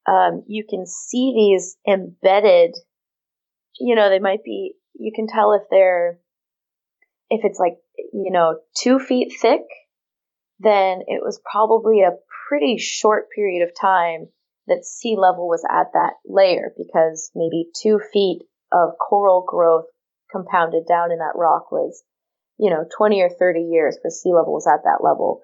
[0.06, 2.74] um, you can see these embedded,
[3.78, 6.18] you know, they might be, you can tell if they're,
[7.30, 7.76] if it's like,
[8.12, 9.62] you know, two feet thick,
[10.58, 12.16] then it was probably a
[12.48, 14.28] pretty short period of time
[14.66, 19.86] that sea level was at that layer because maybe two feet of coral growth
[20.30, 22.02] compounded down in that rock was,
[22.58, 25.42] you know, 20 or 30 years for sea level was at that level.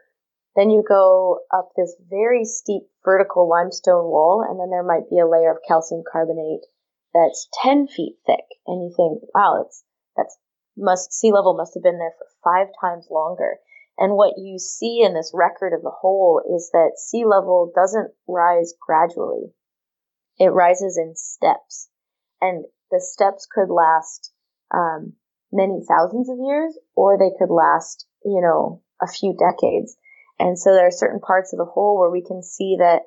[0.57, 5.19] Then you go up this very steep vertical limestone wall, and then there might be
[5.19, 6.67] a layer of calcium carbonate
[7.15, 8.45] that's 10 feet thick.
[8.67, 9.85] And you think, wow, it's,
[10.17, 10.37] that's
[10.77, 13.59] must, sea level must have been there for five times longer.
[13.99, 18.13] And what you see in this record of the hole is that sea level doesn't
[18.27, 19.53] rise gradually.
[20.39, 21.91] It rises in steps.
[22.41, 24.33] And the steps could last
[24.73, 25.15] um,
[25.53, 29.97] many thousands of years, or they could last, you know, a few decades.
[30.39, 33.03] And so there are certain parts of the hole where we can see that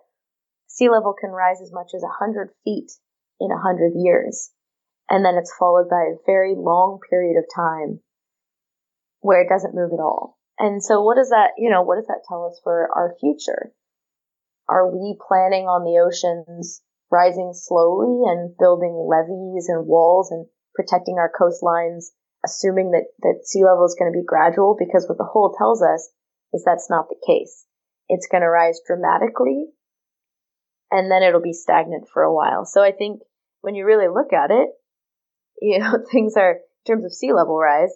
[0.67, 2.91] sea level can rise as much as 100 feet
[3.39, 4.51] in 100 years.
[5.13, 8.01] And then it's followed by a very long period of time
[9.21, 10.39] where it doesn't move at all.
[10.57, 13.73] And so what does that, you know, what does that tell us for our future?
[14.67, 21.17] Are we planning on the oceans rising slowly and building levees and walls and protecting
[21.19, 22.05] our coastlines,
[22.43, 24.75] assuming that, that sea level is going to be gradual?
[24.79, 26.09] Because what the hole tells us
[26.53, 27.67] is that's not the case.
[28.09, 29.67] It's going to rise dramatically
[30.89, 32.65] and then it'll be stagnant for a while.
[32.65, 33.21] So I think
[33.61, 34.69] when you really look at it,
[35.63, 37.93] you know, things are, in terms of sea level rise,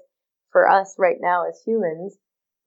[0.51, 2.17] for us right now as humans,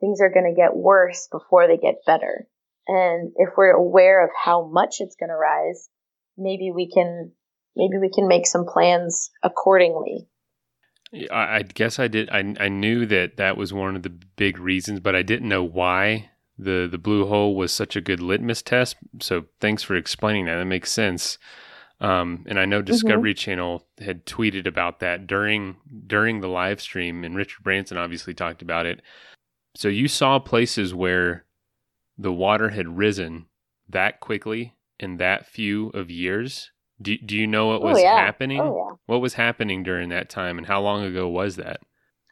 [0.00, 2.46] things are going to get worse before they get better.
[2.86, 5.88] And if we're aware of how much it's going to rise,
[6.36, 7.32] maybe we can
[7.76, 10.28] maybe we can make some plans accordingly.
[11.30, 12.30] I guess I did.
[12.30, 15.64] I I knew that that was one of the big reasons, but I didn't know
[15.64, 18.96] why the the blue hole was such a good litmus test.
[19.20, 20.56] So thanks for explaining that.
[20.56, 21.38] That makes sense.
[22.00, 22.86] Um, and I know mm-hmm.
[22.86, 23.38] Discovery mm-hmm.
[23.38, 28.62] Channel had tweeted about that during during the live stream, and Richard Branson obviously talked
[28.62, 29.02] about it.
[29.76, 31.44] So you saw places where
[32.16, 33.46] the water had risen
[33.88, 36.70] that quickly in that few of years.
[37.02, 38.16] Do, do you know what oh, was oh, yeah.
[38.16, 38.60] happening?
[38.60, 38.96] Oh, yeah.
[39.06, 41.80] What was happening during that time, and how long ago was that?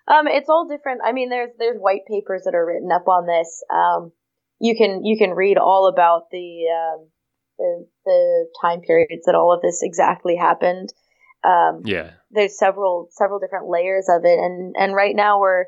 [0.07, 1.01] Um, it's all different.
[1.05, 3.63] I mean, there's there's white papers that are written up on this.
[3.71, 4.13] Um,
[4.61, 7.09] you can you can read all about the um,
[7.59, 10.93] the, the time periods that all of this exactly happened.
[11.45, 15.67] Um, yeah, there's several several different layers of it, and and right now we're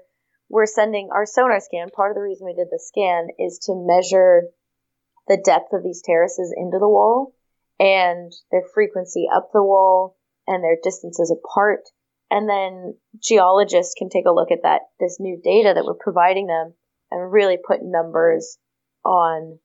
[0.48, 1.90] we're sending our sonar scan.
[1.90, 4.48] Part of the reason we did the scan is to measure
[5.29, 7.35] the depth of these terraces into the wall
[7.79, 11.88] and their frequency up the wall and their distances apart.
[12.31, 16.46] And then geologists can take a look at that, this new data that we're providing
[16.46, 16.74] them
[17.11, 18.59] and really put numbers
[19.05, 19.59] on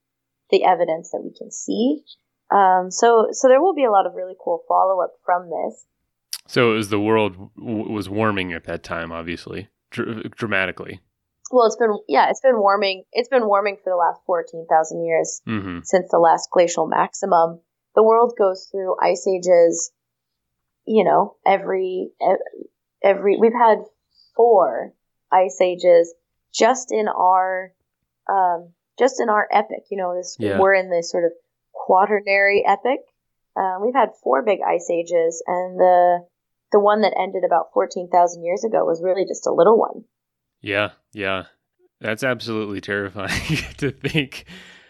[0.52, 2.04] the evidence that we can see.
[2.52, 5.86] Um, so, so there will be a lot of really cool follow up from this.
[6.48, 11.02] So it was the world w- was warming at that time, obviously dr- dramatically.
[11.52, 13.04] Well, it's been yeah, it's been warming.
[13.12, 15.80] It's been warming for the last fourteen thousand years mm-hmm.
[15.84, 17.62] since the last glacial maximum.
[17.96, 19.92] The world goes through ice ages.
[20.86, 22.10] You know, every
[23.04, 23.80] every we've had
[24.36, 24.94] four
[25.32, 26.14] ice ages
[26.54, 27.72] just in our
[28.30, 29.86] um, just in our epoch.
[29.90, 30.60] You know, this yeah.
[30.60, 31.32] we're in this sort of
[31.72, 33.06] quaternary epoch.
[33.58, 36.26] Uh, we've had four big ice ages, and the
[36.72, 40.04] the one that ended about 14,000 years ago was really just a little one.
[40.62, 41.44] Yeah, yeah.
[42.02, 44.46] That's absolutely terrifying to think.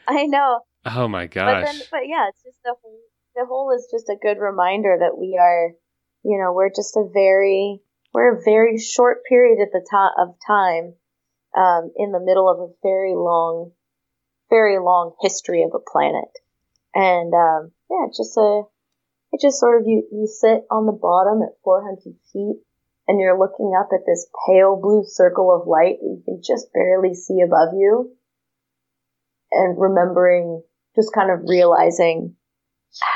[0.08, 0.62] I know.
[0.86, 1.64] Oh my gosh.
[1.64, 3.00] But, then, but yeah, it's just the hole,
[3.36, 5.74] the hole is just a good reminder that we are,
[6.24, 7.82] you know, we're just a very,
[8.14, 10.94] we're a very short period at the time of time,
[11.56, 13.72] um, in the middle of a very long,
[14.50, 16.30] very long history of a planet.
[16.94, 18.64] And, um, yeah, just a,
[19.32, 22.58] it just sort of, you, you sit on the bottom at 400 feet
[23.08, 26.74] and you're looking up at this pale blue circle of light that you can just
[26.74, 28.16] barely see above you
[29.52, 30.64] and remembering,
[30.96, 32.36] just kind of realizing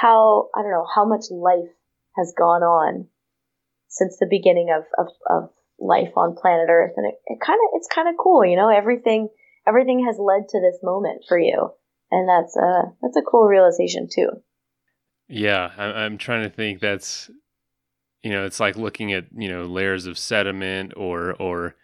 [0.01, 1.71] how, I don't know, how much life
[2.17, 3.07] has gone on
[3.87, 6.93] since the beginning of, of, of life on planet Earth.
[6.97, 9.29] And it, it kind of, it's kind of cool, you know, everything,
[9.69, 11.69] everything has led to this moment for you.
[12.11, 14.29] And that's a, that's a cool realization too.
[15.27, 15.69] Yeah.
[15.77, 17.29] I'm trying to think that's,
[18.23, 21.75] you know, it's like looking at, you know, layers of sediment or, or,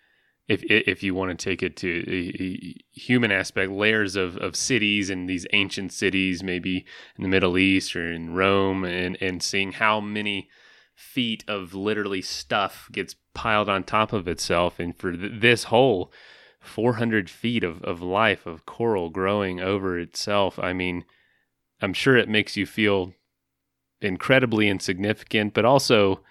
[0.47, 5.27] if if you want to take it to human aspect, layers of, of cities and
[5.27, 6.85] these ancient cities, maybe
[7.17, 10.49] in the Middle East or in Rome, and and seeing how many
[10.93, 16.11] feet of literally stuff gets piled on top of itself, and for th- this whole
[16.65, 21.05] 400 feet of, of life of coral growing over itself, I mean,
[21.81, 23.13] I'm sure it makes you feel
[24.01, 26.21] incredibly insignificant, but also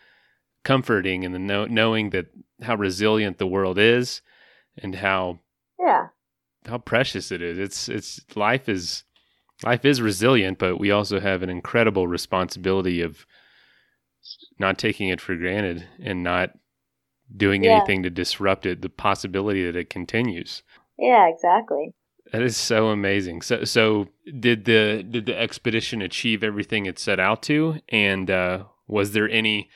[0.64, 2.26] comforting in the know, knowing that
[2.62, 4.22] how resilient the world is
[4.78, 5.40] and how
[5.78, 6.08] yeah
[6.66, 7.58] how precious it is.
[7.58, 9.04] It's it's life is
[9.62, 13.26] life is resilient, but we also have an incredible responsibility of
[14.58, 16.50] not taking it for granted and not
[17.34, 17.76] doing yeah.
[17.76, 18.82] anything to disrupt it.
[18.82, 20.62] The possibility that it continues.
[20.98, 21.94] Yeah, exactly.
[22.32, 23.42] That is so amazing.
[23.42, 24.08] So, so
[24.40, 27.80] did the did the expedition achieve everything it set out to?
[27.90, 29.70] And uh, was there any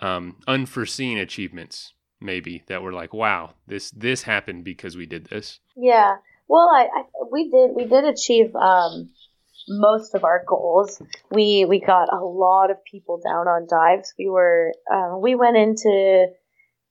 [0.00, 5.60] um, unforeseen achievements maybe that were like wow this this happened because we did this
[5.76, 6.16] yeah
[6.48, 9.10] well i, I we did we did achieve um,
[9.68, 14.28] most of our goals we we got a lot of people down on dives we
[14.28, 16.26] were uh, we went into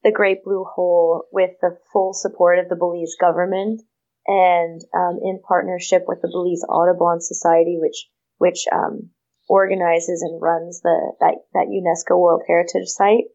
[0.06, 3.82] the great blue hole with the full support of the belize government
[4.28, 9.10] and um, in partnership with the belize audubon society which which um,
[9.50, 13.26] organizes and runs the that, that UNESCO World Heritage Site.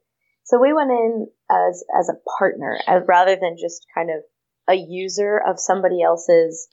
[0.45, 4.23] So we went in as as a partner, as rather than just kind of
[4.69, 6.69] a user of somebody else's,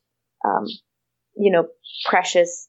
[0.45, 0.65] um,
[1.36, 1.67] you know,
[2.05, 2.67] precious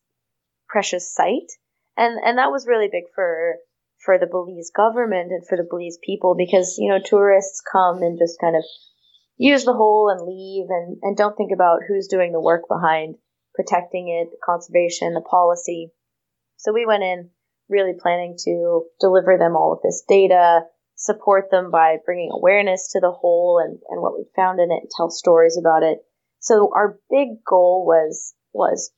[0.66, 1.52] precious site,
[1.96, 3.56] and and that was really big for
[4.04, 8.18] for the Belize government and for the Belize people because you know tourists come and
[8.18, 8.62] just kind of
[9.36, 13.16] use the hole and leave and and don't think about who's doing the work behind
[13.58, 15.90] protecting it, the conservation, the policy.
[16.56, 17.30] So we went in
[17.68, 20.60] really planning to deliver them all of this data,
[20.94, 24.82] support them by bringing awareness to the hole and, and what we found in it
[24.82, 25.98] and tell stories about it.
[26.38, 28.92] So our big goal was, was,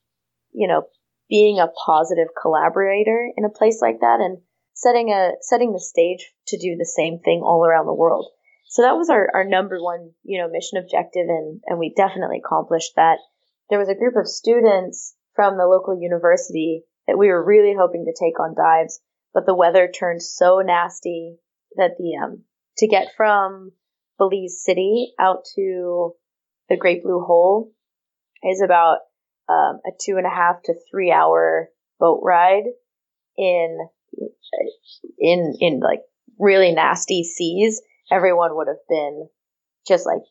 [0.52, 0.82] you know,
[1.30, 4.38] being a positive collaborator in a place like that and
[4.80, 8.26] setting a, setting the stage to do the same thing all around the world.
[8.68, 12.40] So that was our, our number one, you know, mission objective and, and we definitely
[12.44, 13.18] accomplished that.
[13.68, 18.06] There was a group of students from the local university that we were really hoping
[18.06, 19.00] to take on dives,
[19.34, 21.36] but the weather turned so nasty
[21.76, 22.44] that the um,
[22.78, 23.72] to get from
[24.18, 26.12] Belize City out to
[26.68, 27.72] the Great Blue Hole
[28.42, 28.98] is about
[29.48, 32.64] um, a two and a half to three hour boat ride
[33.36, 33.78] in
[35.18, 36.00] in in like
[36.38, 37.80] really nasty seas.
[38.10, 39.28] Everyone would have been
[39.86, 40.22] just like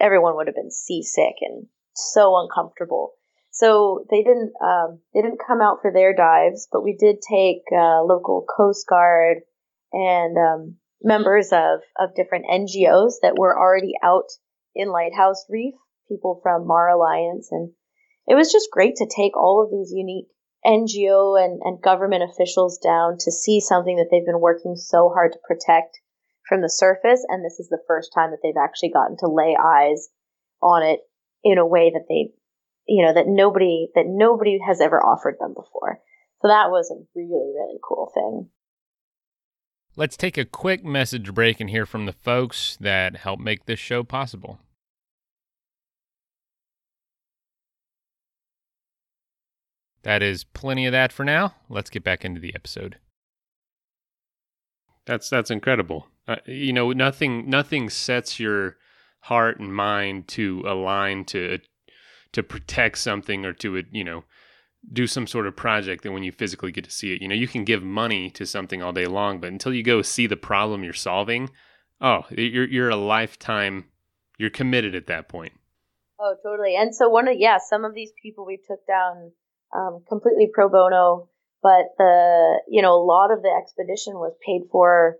[0.00, 3.12] everyone would have been seasick and so uncomfortable.
[3.50, 7.62] So they didn't um, they didn't come out for their dives, but we did take
[7.70, 9.38] uh, local Coast Guard
[9.92, 14.30] and um, members of of different NGOs that were already out
[14.74, 15.74] in Lighthouse Reef,
[16.08, 17.72] people from Mar Alliance, and
[18.26, 20.28] it was just great to take all of these unique
[20.64, 25.32] NGO and, and government officials down to see something that they've been working so hard
[25.32, 25.98] to protect
[26.48, 29.56] from the surface, and this is the first time that they've actually gotten to lay
[29.56, 30.08] eyes
[30.62, 31.00] on it
[31.42, 32.32] in a way that they
[32.86, 36.00] you know, that nobody, that nobody has ever offered them before.
[36.40, 38.48] So that was a really, really cool thing.
[39.94, 43.78] Let's take a quick message break and hear from the folks that help make this
[43.78, 44.58] show possible.
[50.02, 51.54] That is plenty of that for now.
[51.68, 52.98] Let's get back into the episode.
[55.06, 56.08] That's that's incredible.
[56.26, 58.76] Uh, you know, nothing nothing sets your
[59.20, 61.58] heart and mind to align to
[62.32, 64.24] to protect something or to you know
[64.92, 67.34] do some sort of project that when you physically get to see it you know
[67.34, 70.36] you can give money to something all day long but until you go see the
[70.36, 71.48] problem you're solving
[72.00, 73.84] oh you're you're a lifetime
[74.38, 75.52] you're committed at that point
[76.18, 79.30] oh totally and so one of yeah some of these people we took down
[79.72, 81.28] um, completely pro bono
[81.62, 85.16] but the you know a lot of the expedition was paid for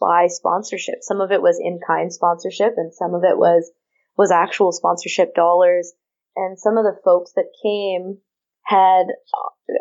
[0.00, 3.70] by sponsorship some of it was in kind sponsorship and some of it was
[4.16, 5.92] was actual sponsorship dollars
[6.36, 8.18] and some of the folks that came
[8.64, 9.06] had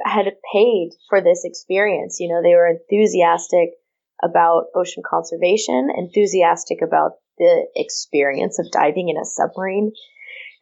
[0.05, 2.19] had paid for this experience.
[2.19, 3.71] You know, they were enthusiastic
[4.21, 9.93] about ocean conservation, enthusiastic about the experience of diving in a submarine,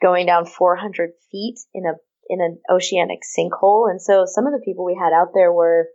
[0.01, 1.95] going down 400 feet in a
[2.31, 3.91] in an oceanic sinkhole.
[3.91, 5.89] And so some of the people we had out there were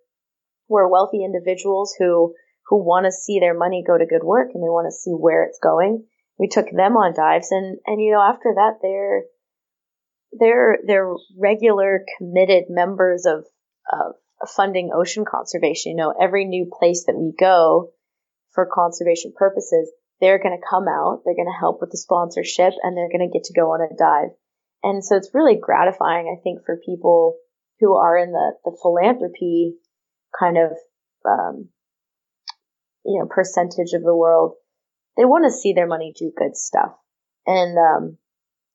[0.68, 2.34] were wealthy individuals who
[2.68, 5.12] who want to see their money go to good work and they want to see
[5.12, 6.04] where it's going.
[6.38, 9.22] We took them on dives and, and you know, after that, they're,
[10.38, 13.44] they're, they're regular committed members of,
[13.92, 14.14] of
[14.48, 15.92] funding ocean conservation.
[15.92, 17.92] You know, every new place that we go
[18.50, 22.74] for conservation purposes, they're going to come out, they're going to help with the sponsorship
[22.82, 24.34] and they're going to get to go on a dive.
[24.82, 27.36] And so it's really gratifying, I think, for people
[27.80, 29.74] who are in the, the philanthropy
[30.38, 30.70] kind of,
[31.24, 31.68] um,
[33.04, 34.54] you know, percentage of the world.
[35.16, 36.92] They want to see their money do good stuff.
[37.46, 38.18] And, um,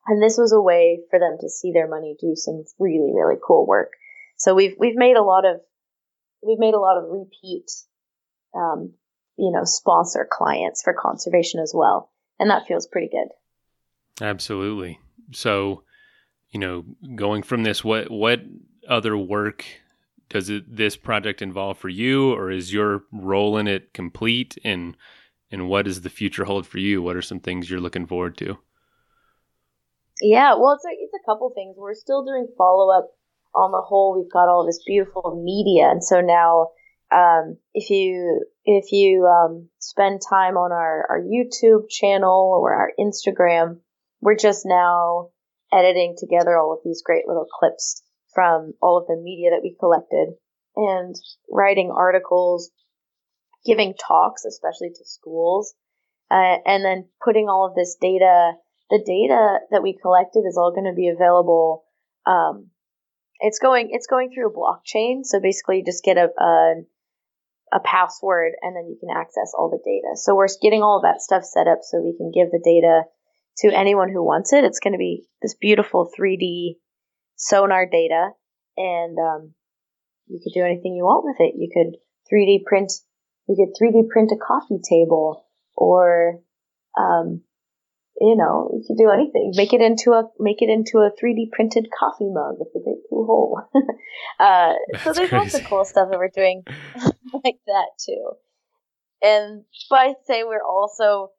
[0.07, 3.35] and this was a way for them to see their money do some really, really
[3.45, 3.91] cool work.
[4.37, 5.61] So we've, we've made a lot of,
[6.41, 7.69] we've made a lot of repeat,
[8.55, 8.93] um,
[9.37, 12.11] you know, sponsor clients for conservation as well.
[12.39, 13.29] And that feels pretty good.
[14.25, 14.99] Absolutely.
[15.31, 15.83] So,
[16.51, 16.85] you know,
[17.15, 18.41] going from this, what, what
[18.87, 19.65] other work
[20.29, 22.33] does it, this project involve for you?
[22.33, 24.57] Or is your role in it complete?
[24.63, 24.95] And
[25.53, 27.01] and what does the future hold for you?
[27.01, 28.57] What are some things you're looking forward to?
[30.21, 31.75] Yeah well it's a, it's a couple things.
[31.77, 33.09] We're still doing follow-up
[33.53, 34.17] on the hole.
[34.17, 35.89] We've got all this beautiful media.
[35.89, 36.69] And so now
[37.11, 42.91] um, if you if you um, spend time on our, our youtube channel or our
[42.97, 43.79] instagram
[44.21, 45.29] we're just now
[45.73, 48.03] editing together all of these great little clips
[48.33, 50.29] from all of the media that we collected
[50.75, 51.15] and
[51.49, 52.71] writing articles,
[53.65, 55.73] giving talks, especially to schools,
[56.29, 58.53] uh, and then putting all of this data.
[58.89, 61.85] The data that we collected is all going to be available.
[62.25, 62.71] Um,
[63.39, 66.73] it's going it's going through a blockchain, so basically, you just get a, a
[67.73, 70.15] a password and then you can access all the data.
[70.15, 73.03] So we're getting all of that stuff set up so we can give the data
[73.57, 74.63] to anyone who wants it.
[74.63, 76.77] It's going to be this beautiful 3D
[77.35, 78.29] sonar data,
[78.77, 79.53] and um,
[80.27, 81.55] you could do anything you want with it.
[81.57, 81.99] You could
[82.31, 82.91] 3D print,
[83.47, 85.45] you could 3D print a coffee table,
[85.75, 86.39] or
[86.97, 87.41] um,
[88.21, 89.53] you know, you could do anything.
[89.55, 93.01] Make it into a make it into a 3D printed coffee mug with a great
[93.09, 93.61] blue hole.
[94.39, 94.73] uh,
[95.03, 95.35] so there's crazy.
[95.35, 96.63] lots of cool stuff that we're doing
[97.43, 98.31] like that too.
[99.23, 101.31] And but I'd say we're also,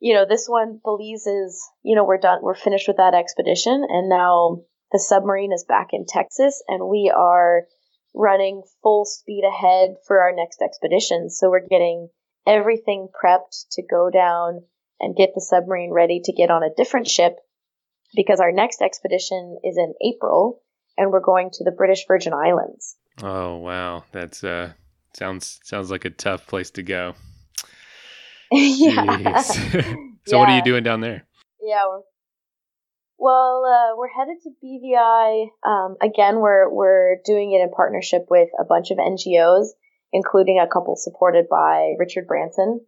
[0.00, 3.84] you know, this one Belize is, you know, we're done, we're finished with that expedition,
[3.88, 7.62] and now the submarine is back in Texas, and we are
[8.14, 11.30] running full speed ahead for our next expedition.
[11.30, 12.08] So we're getting
[12.46, 14.62] everything prepped to go down
[15.00, 17.36] and get the submarine ready to get on a different ship
[18.14, 20.62] because our next expedition is in April
[20.96, 22.96] and we're going to the British Virgin Islands.
[23.22, 24.72] Oh wow, that's uh
[25.12, 27.14] sounds sounds like a tough place to go.
[28.78, 29.40] yeah.
[29.42, 30.38] so yeah.
[30.38, 31.26] what are you doing down there?
[31.60, 32.02] Yeah, we're
[33.16, 35.46] well, uh, we're headed to BVI.
[35.66, 39.68] Um, again, we're we're doing it in partnership with a bunch of NGOs,
[40.12, 42.80] including a couple supported by Richard Branson.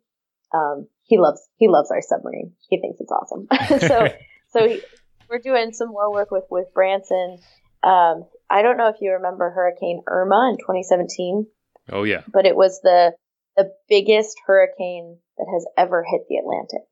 [0.53, 2.53] Um, he loves he loves our submarine.
[2.69, 3.47] He thinks it's awesome.
[3.89, 4.09] so
[4.49, 4.83] so he,
[5.31, 7.39] we're doing some more work with with Branson.
[7.83, 11.47] Um, I don't know if you remember Hurricane Irma in 2017.
[11.93, 13.13] Oh yeah, but it was the
[13.57, 16.83] the biggest hurricane that has ever hit the Atlantic,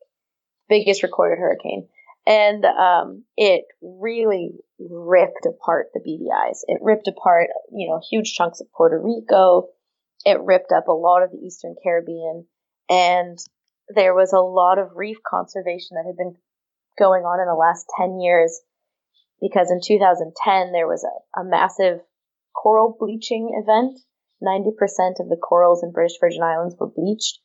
[0.67, 1.87] biggest recorded hurricane
[2.27, 6.65] and um, it really ripped apart the BVI's.
[6.67, 9.67] It ripped apart, you know, huge chunks of Puerto Rico.
[10.25, 12.47] It ripped up a lot of the Eastern Caribbean,
[12.89, 13.37] and
[13.93, 16.35] there was a lot of reef conservation that had been
[16.97, 18.61] going on in the last 10 years
[19.39, 21.99] because in 2010 there was a, a massive
[22.55, 23.99] coral bleaching event.
[24.43, 27.39] 90% of the corals in British Virgin Islands were bleached.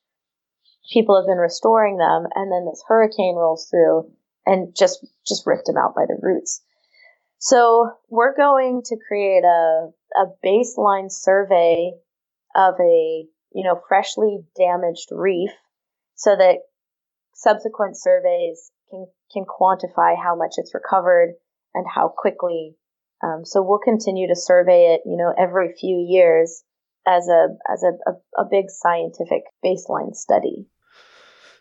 [0.93, 4.11] People have been restoring them, and then this hurricane rolls through
[4.47, 6.63] and just just ripped them out by the roots.
[7.39, 11.93] So we're going to create a a baseline survey
[12.57, 15.51] of a you know freshly damaged reef
[16.17, 16.59] so that
[17.35, 21.35] subsequent surveys can can quantify how much it's recovered
[21.75, 22.77] and how quickly.
[23.23, 26.65] Um, so we'll continue to survey it, you know, every few years
[27.07, 30.67] as a as a, a, a big scientific baseline study.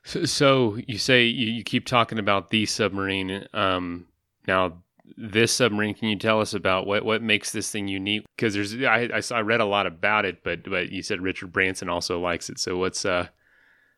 [0.04, 3.46] So, so you say you, you, keep talking about the submarine.
[3.54, 4.08] Um,
[4.48, 4.84] now,
[5.18, 8.26] this submarine, can you tell us about what, what makes this thing unique?
[8.36, 11.22] Because there's I, I, saw, I read a lot about it, but but you said
[11.22, 12.60] Richard Branson also likes it.
[12.60, 13.28] So what's uh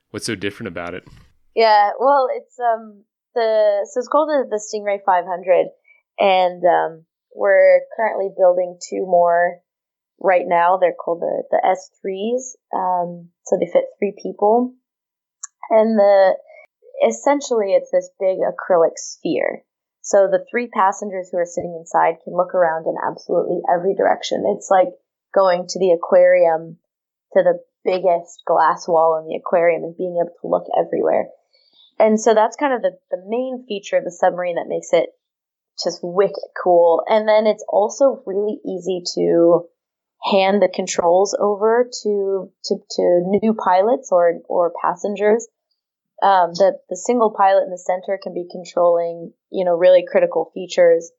[0.09, 1.03] what's so different about it?
[1.55, 3.03] Yeah, well, it's um
[3.35, 5.67] the so it's called the, the Stingray 500,
[6.19, 9.59] and um, we're currently building two more
[10.21, 10.77] right now.
[10.77, 12.55] They're called the the S3s.
[12.77, 14.75] Um, so they fit three people
[15.71, 16.35] and the
[17.07, 19.63] essentially it's this big acrylic sphere.
[20.01, 24.43] So the three passengers who are sitting inside can look around in absolutely every direction.
[24.55, 24.89] It's like
[25.33, 26.77] going to the aquarium
[27.33, 31.27] to the biggest glass wall in the aquarium and being able to look everywhere.
[31.97, 35.09] And so that's kind of the, the main feature of the submarine that makes it
[35.81, 37.03] just wicked cool.
[37.07, 39.67] And then it's also really easy to
[40.23, 45.47] hand the controls over to to, to new pilots or or passengers.
[46.21, 50.51] Um, the the single pilot in the center can be controlling, you know, really critical
[50.53, 51.11] features,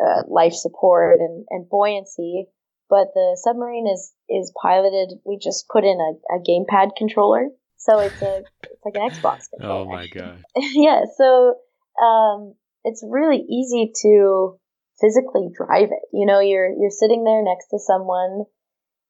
[0.00, 2.48] uh, life support and, and buoyancy.
[2.90, 5.18] But the submarine is is piloted.
[5.24, 7.48] We just put in a, a gamepad controller,
[7.78, 9.80] so it's a it's like an Xbox controller.
[9.80, 10.44] Oh my god!
[10.56, 11.54] yeah, so
[12.02, 14.58] um, it's really easy to
[15.02, 16.04] physically drive it.
[16.12, 18.46] You know, you're you're sitting there next to someone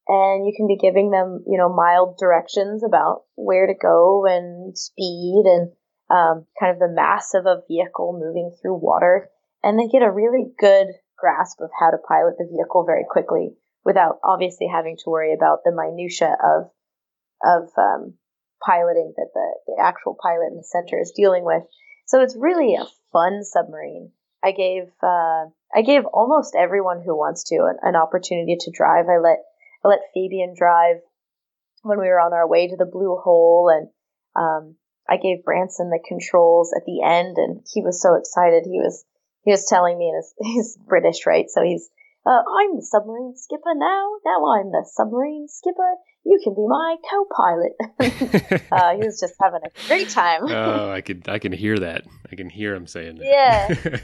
[0.09, 4.77] and you can be giving them, you know, mild directions about where to go and
[4.77, 5.71] speed and
[6.11, 9.29] um, kind of the mass of a vehicle moving through water.
[9.63, 13.55] And they get a really good grasp of how to pilot the vehicle very quickly
[13.85, 16.71] without obviously having to worry about the minutia of
[17.45, 18.15] of um,
[18.65, 21.63] piloting that the, the actual pilot in the center is dealing with.
[22.07, 24.13] So it's really a fun submarine.
[24.43, 29.07] I gave uh, I gave almost everyone who wants to an, an, opportunity to drive.
[29.09, 29.39] I let
[29.85, 30.97] I let Fabien drive
[31.83, 33.89] when we were on our way to the blue hole, and
[34.37, 34.77] um,
[35.09, 38.65] I gave Branson the controls at the end, and he was so excited.
[38.65, 39.05] He was
[39.45, 41.47] he was telling me, and he's British, right?
[41.49, 41.89] So he's
[42.25, 44.13] uh, I'm the submarine skipper now.
[44.25, 45.95] Now I'm the submarine skipper.
[46.25, 47.73] You can be my co-pilot.
[48.71, 50.43] uh, he was just having a great time.
[50.45, 52.05] oh, I could I can hear that.
[52.31, 53.27] I can hear him saying that.
[53.27, 53.99] Yeah.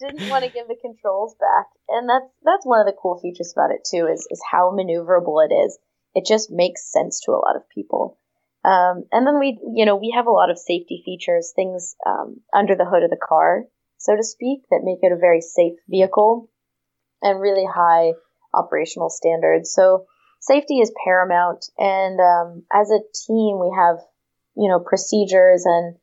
[0.00, 3.52] Didn't want to give the controls back, and that's that's one of the cool features
[3.54, 4.06] about it too.
[4.06, 5.78] Is is how maneuverable it is.
[6.14, 8.18] It just makes sense to a lot of people.
[8.64, 12.40] Um, and then we, you know, we have a lot of safety features, things um,
[12.52, 13.64] under the hood of the car,
[13.96, 16.50] so to speak, that make it a very safe vehicle
[17.22, 18.12] and really high
[18.52, 19.72] operational standards.
[19.72, 20.06] So
[20.40, 21.66] safety is paramount.
[21.78, 23.96] And um, as a team, we have,
[24.56, 25.96] you know, procedures and,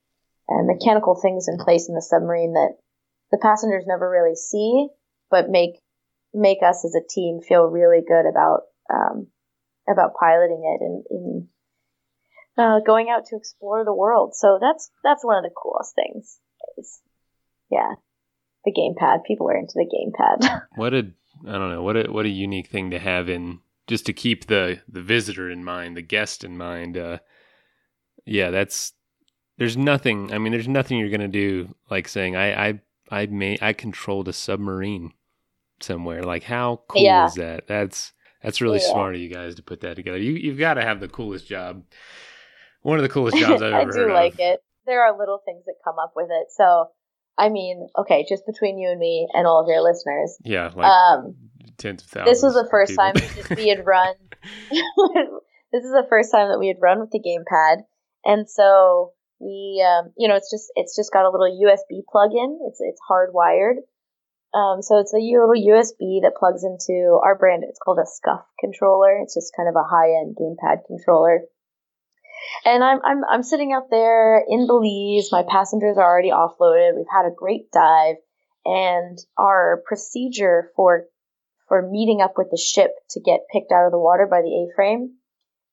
[0.48, 2.78] and mechanical things in place in the submarine that
[3.32, 4.88] the passengers never really see,
[5.30, 5.82] but make
[6.34, 8.62] make us as a team feel really good about
[8.94, 9.28] um,
[9.90, 11.48] about piloting it and, and
[12.58, 14.36] uh, going out to explore the world.
[14.36, 16.40] So that's that's one of the coolest things.
[16.78, 17.00] Is,
[17.70, 17.94] yeah,
[18.66, 19.24] the gamepad.
[19.26, 20.64] People are into the gamepad.
[20.76, 21.12] what a
[21.48, 24.48] I don't know what a what a unique thing to have in just to keep
[24.48, 26.98] the the visitor in mind, the guest in mind.
[26.98, 27.20] Uh,
[28.26, 28.94] yeah, that's
[29.58, 30.34] there's nothing.
[30.34, 32.82] I mean, there's nothing you're gonna do like saying I I
[33.12, 35.14] I may I controlled a submarine
[35.82, 36.24] somewhere.
[36.24, 37.26] Like how cool yeah.
[37.26, 37.68] is that?
[37.68, 38.92] That's that's really yeah.
[38.92, 40.18] smart of you guys to put that together.
[40.18, 41.84] You you've got to have the coolest job.
[42.82, 43.92] One of the coolest jobs I've ever.
[43.92, 44.40] I do like of.
[44.40, 44.60] it.
[44.86, 46.48] There are little things that come up with it.
[46.52, 46.88] So
[47.38, 50.38] I mean, okay, just between you and me and all of your listeners.
[50.44, 51.36] Yeah, like um,
[51.78, 52.38] tens of thousands.
[52.38, 53.14] This was the first time
[53.56, 54.16] we had run.
[55.72, 57.84] this is the first time that we had run with the gamepad,
[58.26, 62.60] and so we, um, you know, it's just it's just got a little USB plug-in.
[62.68, 63.78] It's it's hardwired.
[64.54, 67.64] Um, so it's a little USB that plugs into our brand.
[67.68, 69.20] It's called a SCUF controller.
[69.22, 71.42] It's just kind of a high-end gamepad controller.
[72.66, 75.32] And I'm, I'm, I'm sitting out there in Belize.
[75.32, 76.96] My passengers are already offloaded.
[76.96, 78.16] We've had a great dive.
[78.66, 81.06] And our procedure for,
[81.68, 84.68] for meeting up with the ship to get picked out of the water by the
[84.72, 85.16] A-frame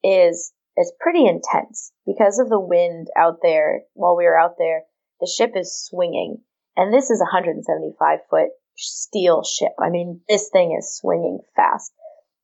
[0.02, 4.82] is, is pretty intense because of the wind out there while we were out there.
[5.20, 6.42] The ship is swinging
[6.76, 9.72] and this is a 175 foot steel ship.
[9.78, 11.92] I mean, this thing is swinging fast.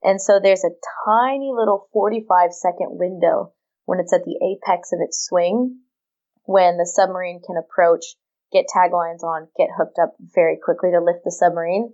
[0.03, 3.53] And so there's a tiny little 45 second window
[3.85, 5.81] when it's at the apex of its swing,
[6.45, 8.05] when the submarine can approach,
[8.53, 11.93] get taglines on, get hooked up very quickly to lift the submarine.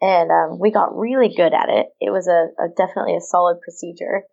[0.00, 1.86] And um, we got really good at it.
[2.00, 4.24] It was a, a definitely a solid procedure,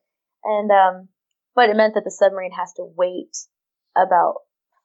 [0.44, 1.10] and um,
[1.58, 3.36] but it meant that the submarine has to wait
[3.98, 4.36] about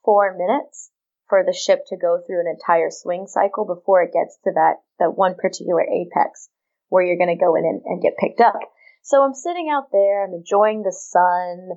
[0.03, 0.89] four minutes
[1.29, 4.81] for the ship to go through an entire swing cycle before it gets to that
[4.97, 6.49] that one particular apex
[6.89, 8.59] where you're going to go in and, and get picked up.
[9.03, 11.69] So I'm sitting out there, I'm enjoying the sun,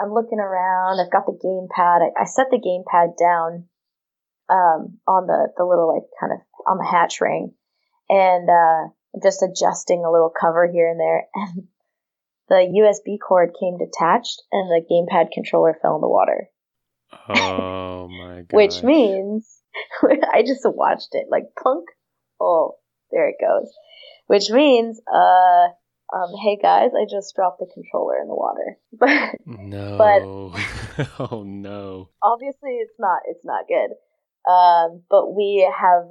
[0.00, 0.98] I'm looking around.
[0.98, 2.00] I've got the gamepad.
[2.00, 3.68] I, I set the gamepad down
[4.48, 7.52] um, on the the little like kind of on the hatch ring,
[8.08, 11.68] and uh, I'm just adjusting a little cover here and there, and
[12.52, 16.50] the USB cord came detached, and the gamepad controller fell in the water.
[17.30, 18.52] Oh my god!
[18.52, 19.62] Which means
[20.02, 21.86] I just watched it like plunk.
[22.38, 22.76] Oh,
[23.10, 23.72] there it goes.
[24.26, 25.68] Which means uh
[26.14, 28.76] um, hey guys, I just dropped the controller in the water.
[28.98, 32.10] But no, but oh no.
[32.22, 33.22] Obviously, it's not.
[33.26, 33.96] It's not good.
[34.46, 36.04] Um, but we have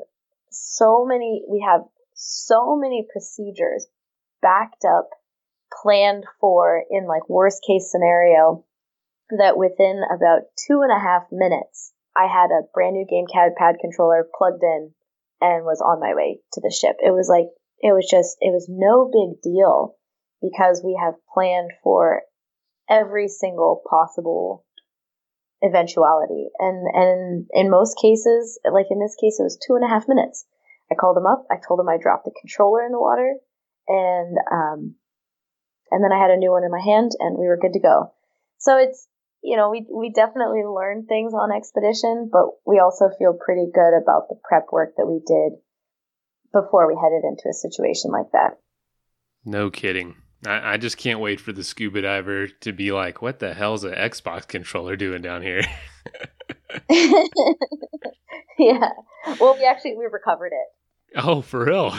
[0.49, 1.43] so many.
[1.47, 1.81] We have
[2.15, 3.85] so many procedures
[4.41, 5.09] backed up
[5.81, 8.65] planned for in like worst case scenario
[9.37, 13.75] that within about two and a half minutes, I had a brand new gamepad pad
[13.79, 14.91] controller plugged in
[15.39, 16.97] and was on my way to the ship.
[16.99, 17.47] It was like,
[17.79, 19.95] it was just, it was no big deal
[20.41, 22.23] because we have planned for
[22.89, 24.65] every single possible
[25.63, 26.49] eventuality.
[26.59, 30.07] And, and in most cases, like in this case, it was two and a half
[30.07, 30.45] minutes.
[30.91, 31.45] I called him up.
[31.49, 33.35] I told him I dropped the controller in the water
[33.87, 34.95] and, um,
[35.91, 37.79] and then I had a new one in my hand and we were good to
[37.79, 38.13] go.
[38.57, 39.07] So it's,
[39.43, 43.93] you know, we, we definitely learned things on expedition, but we also feel pretty good
[43.97, 45.59] about the prep work that we did
[46.53, 48.57] before we headed into a situation like that.
[49.43, 50.15] No kidding.
[50.45, 53.83] I, I just can't wait for the scuba diver to be like, what the hell's
[53.83, 55.61] an Xbox controller doing down here?
[58.59, 58.89] yeah.
[59.39, 61.17] Well, we actually, we recovered it.
[61.17, 61.93] Oh, for real?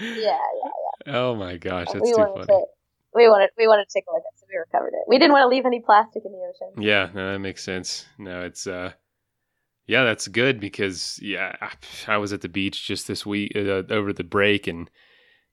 [0.00, 0.38] yeah, yeah,
[1.06, 1.16] yeah.
[1.16, 2.64] Oh my gosh, that's we too funny.
[3.16, 5.04] We wanted we wanted to take a look at it, so we recovered it.
[5.08, 6.82] We didn't want to leave any plastic in the ocean.
[6.82, 8.06] Yeah, no, that makes sense.
[8.18, 8.92] No, it's uh,
[9.86, 11.70] yeah, that's good because yeah, I,
[12.14, 14.90] I was at the beach just this week uh, over the break, and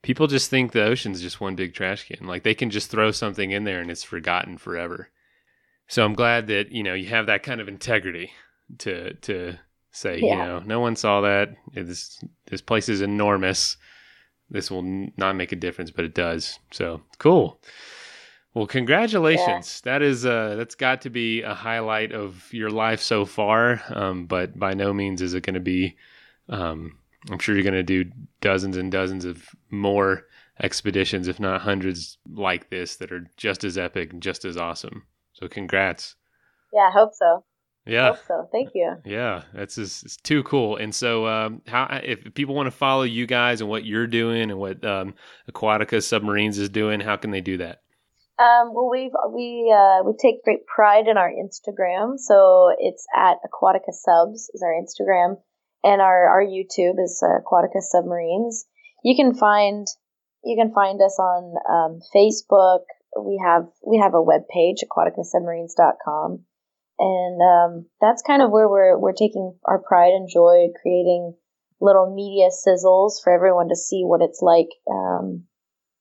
[0.02, 2.26] people just think the ocean's just one big trash can.
[2.26, 5.08] Like they can just throw something in there and it's forgotten forever.
[5.88, 8.30] So I'm glad that you know you have that kind of integrity
[8.78, 9.58] to to
[9.90, 10.26] say Yeah.
[10.26, 13.76] you know no one saw that this this place is enormous.
[14.50, 16.58] This will not make a difference, but it does.
[16.70, 17.60] So cool.
[18.54, 19.80] Well, congratulations.
[19.80, 23.82] That is uh that's got to be a highlight of your life so far.
[23.88, 25.96] Um, but by no means is it going to be.
[26.48, 26.98] Um,
[27.30, 28.10] I'm sure you're going to do
[28.42, 30.26] dozens and dozens of more
[30.62, 35.04] expeditions, if not hundreds, like this that are just as epic and just as awesome.
[35.32, 36.16] So congrats.
[36.72, 37.44] Yeah, I hope so.
[37.86, 38.08] Yeah.
[38.08, 38.48] Hope so.
[38.50, 38.96] Thank you.
[39.04, 40.76] Yeah, that's just it's too cool.
[40.76, 44.50] And so, um, how if people want to follow you guys and what you're doing
[44.50, 45.14] and what um,
[45.50, 47.82] Aquatica Submarines is doing, how can they do that?
[48.36, 53.36] Um, well, we've we uh, we take great pride in our Instagram, so it's at
[53.46, 55.36] Aquatica Subs is our Instagram,
[55.84, 58.64] and our our YouTube is uh, Aquatica Submarines.
[59.04, 59.86] You can find
[60.42, 62.80] you can find us on um, Facebook.
[63.16, 66.44] We have we have a web page aquaticasubmarines.com,
[66.98, 71.34] and um, that's kind of where we're we're taking our pride and joy creating
[71.80, 75.44] little media sizzles for everyone to see what it's like um,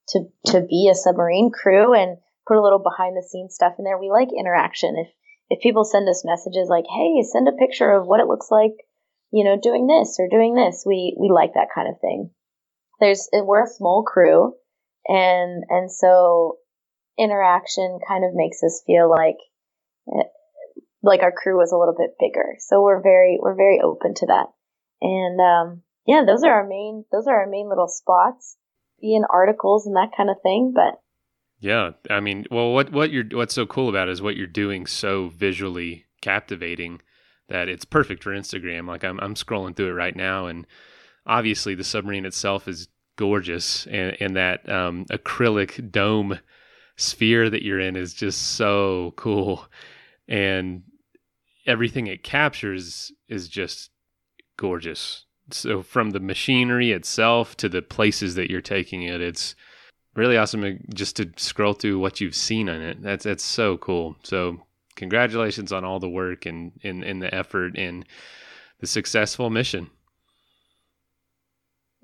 [0.09, 2.17] to to be a submarine crew and
[2.47, 3.97] put a little behind the scenes stuff in there.
[3.97, 4.95] We like interaction.
[4.97, 5.07] If
[5.49, 8.73] if people send us messages like, "Hey, send a picture of what it looks like,"
[9.31, 12.31] you know, doing this or doing this, we we like that kind of thing.
[12.99, 14.55] There's we're a small crew,
[15.07, 16.57] and and so
[17.17, 19.37] interaction kind of makes us feel like
[20.07, 20.27] eh,
[21.03, 22.55] like our crew was a little bit bigger.
[22.59, 24.47] So we're very we're very open to that.
[25.01, 28.57] And um, yeah, those are our main those are our main little spots.
[29.01, 31.01] In articles and that kind of thing, but
[31.59, 34.47] Yeah, I mean, well, what what you're what's so cool about it is what you're
[34.47, 37.01] doing so visually captivating
[37.49, 38.87] that it's perfect for Instagram.
[38.87, 40.65] Like I'm I'm scrolling through it right now, and
[41.25, 42.87] obviously the submarine itself is
[43.17, 46.39] gorgeous, and, and that um, acrylic dome
[46.95, 49.67] sphere that you're in is just so cool,
[50.29, 50.83] and
[51.65, 53.89] everything it captures is just
[54.57, 55.25] gorgeous.
[55.51, 59.55] So from the machinery itself to the places that you're taking it, it's
[60.15, 63.01] really awesome just to scroll through what you've seen on it.
[63.01, 64.15] That's that's so cool.
[64.23, 64.61] So
[64.95, 68.05] congratulations on all the work and and, and the effort and
[68.79, 69.89] the successful mission.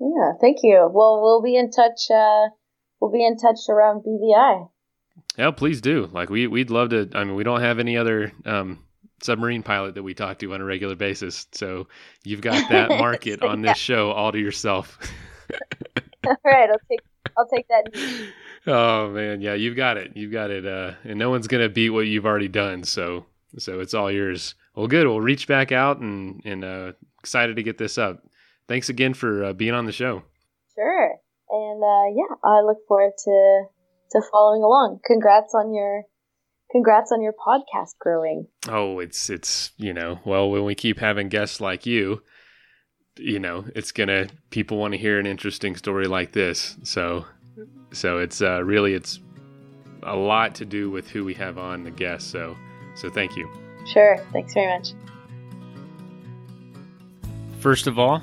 [0.00, 0.90] yeah, thank you.
[0.92, 2.10] Well, we'll be in touch.
[2.10, 2.48] Uh,
[3.00, 4.68] we'll be in touch around BVI.
[5.38, 6.08] Yeah, please do.
[6.12, 7.08] Like we we'd love to.
[7.14, 8.84] I mean, we don't have any other um,
[9.22, 11.86] submarine pilot that we talk to on a regular basis, so
[12.24, 13.72] you've got that market on Yeah.
[13.72, 14.98] this show all to yourself.
[16.26, 17.00] All right, I'll take
[17.36, 18.30] I'll take that.
[18.66, 20.12] oh man, yeah, you've got it.
[20.16, 20.66] You've got it.
[20.66, 22.84] Uh, and no one's gonna beat what you've already done.
[22.84, 23.24] So
[23.58, 24.54] so it's all yours.
[24.76, 25.06] Well, good.
[25.06, 28.22] We'll reach back out and and uh, excited to get this up.
[28.68, 30.22] Thanks again for uh, being on the show.
[30.74, 31.14] Sure.
[31.48, 33.64] And uh, yeah, I look forward to
[34.12, 35.00] to following along.
[35.06, 36.02] Congrats on your
[36.70, 38.46] congrats on your podcast growing.
[38.68, 42.22] Oh, it's it's you know well when we keep having guests like you,
[43.16, 46.76] you know it's gonna people want to hear an interesting story like this.
[46.82, 47.24] So
[47.92, 49.20] so it's uh, really it's
[50.02, 52.30] a lot to do with who we have on the guest.
[52.30, 52.56] So
[52.94, 53.50] so thank you.
[53.86, 54.18] Sure.
[54.32, 54.92] Thanks very much.
[57.60, 58.22] First of all,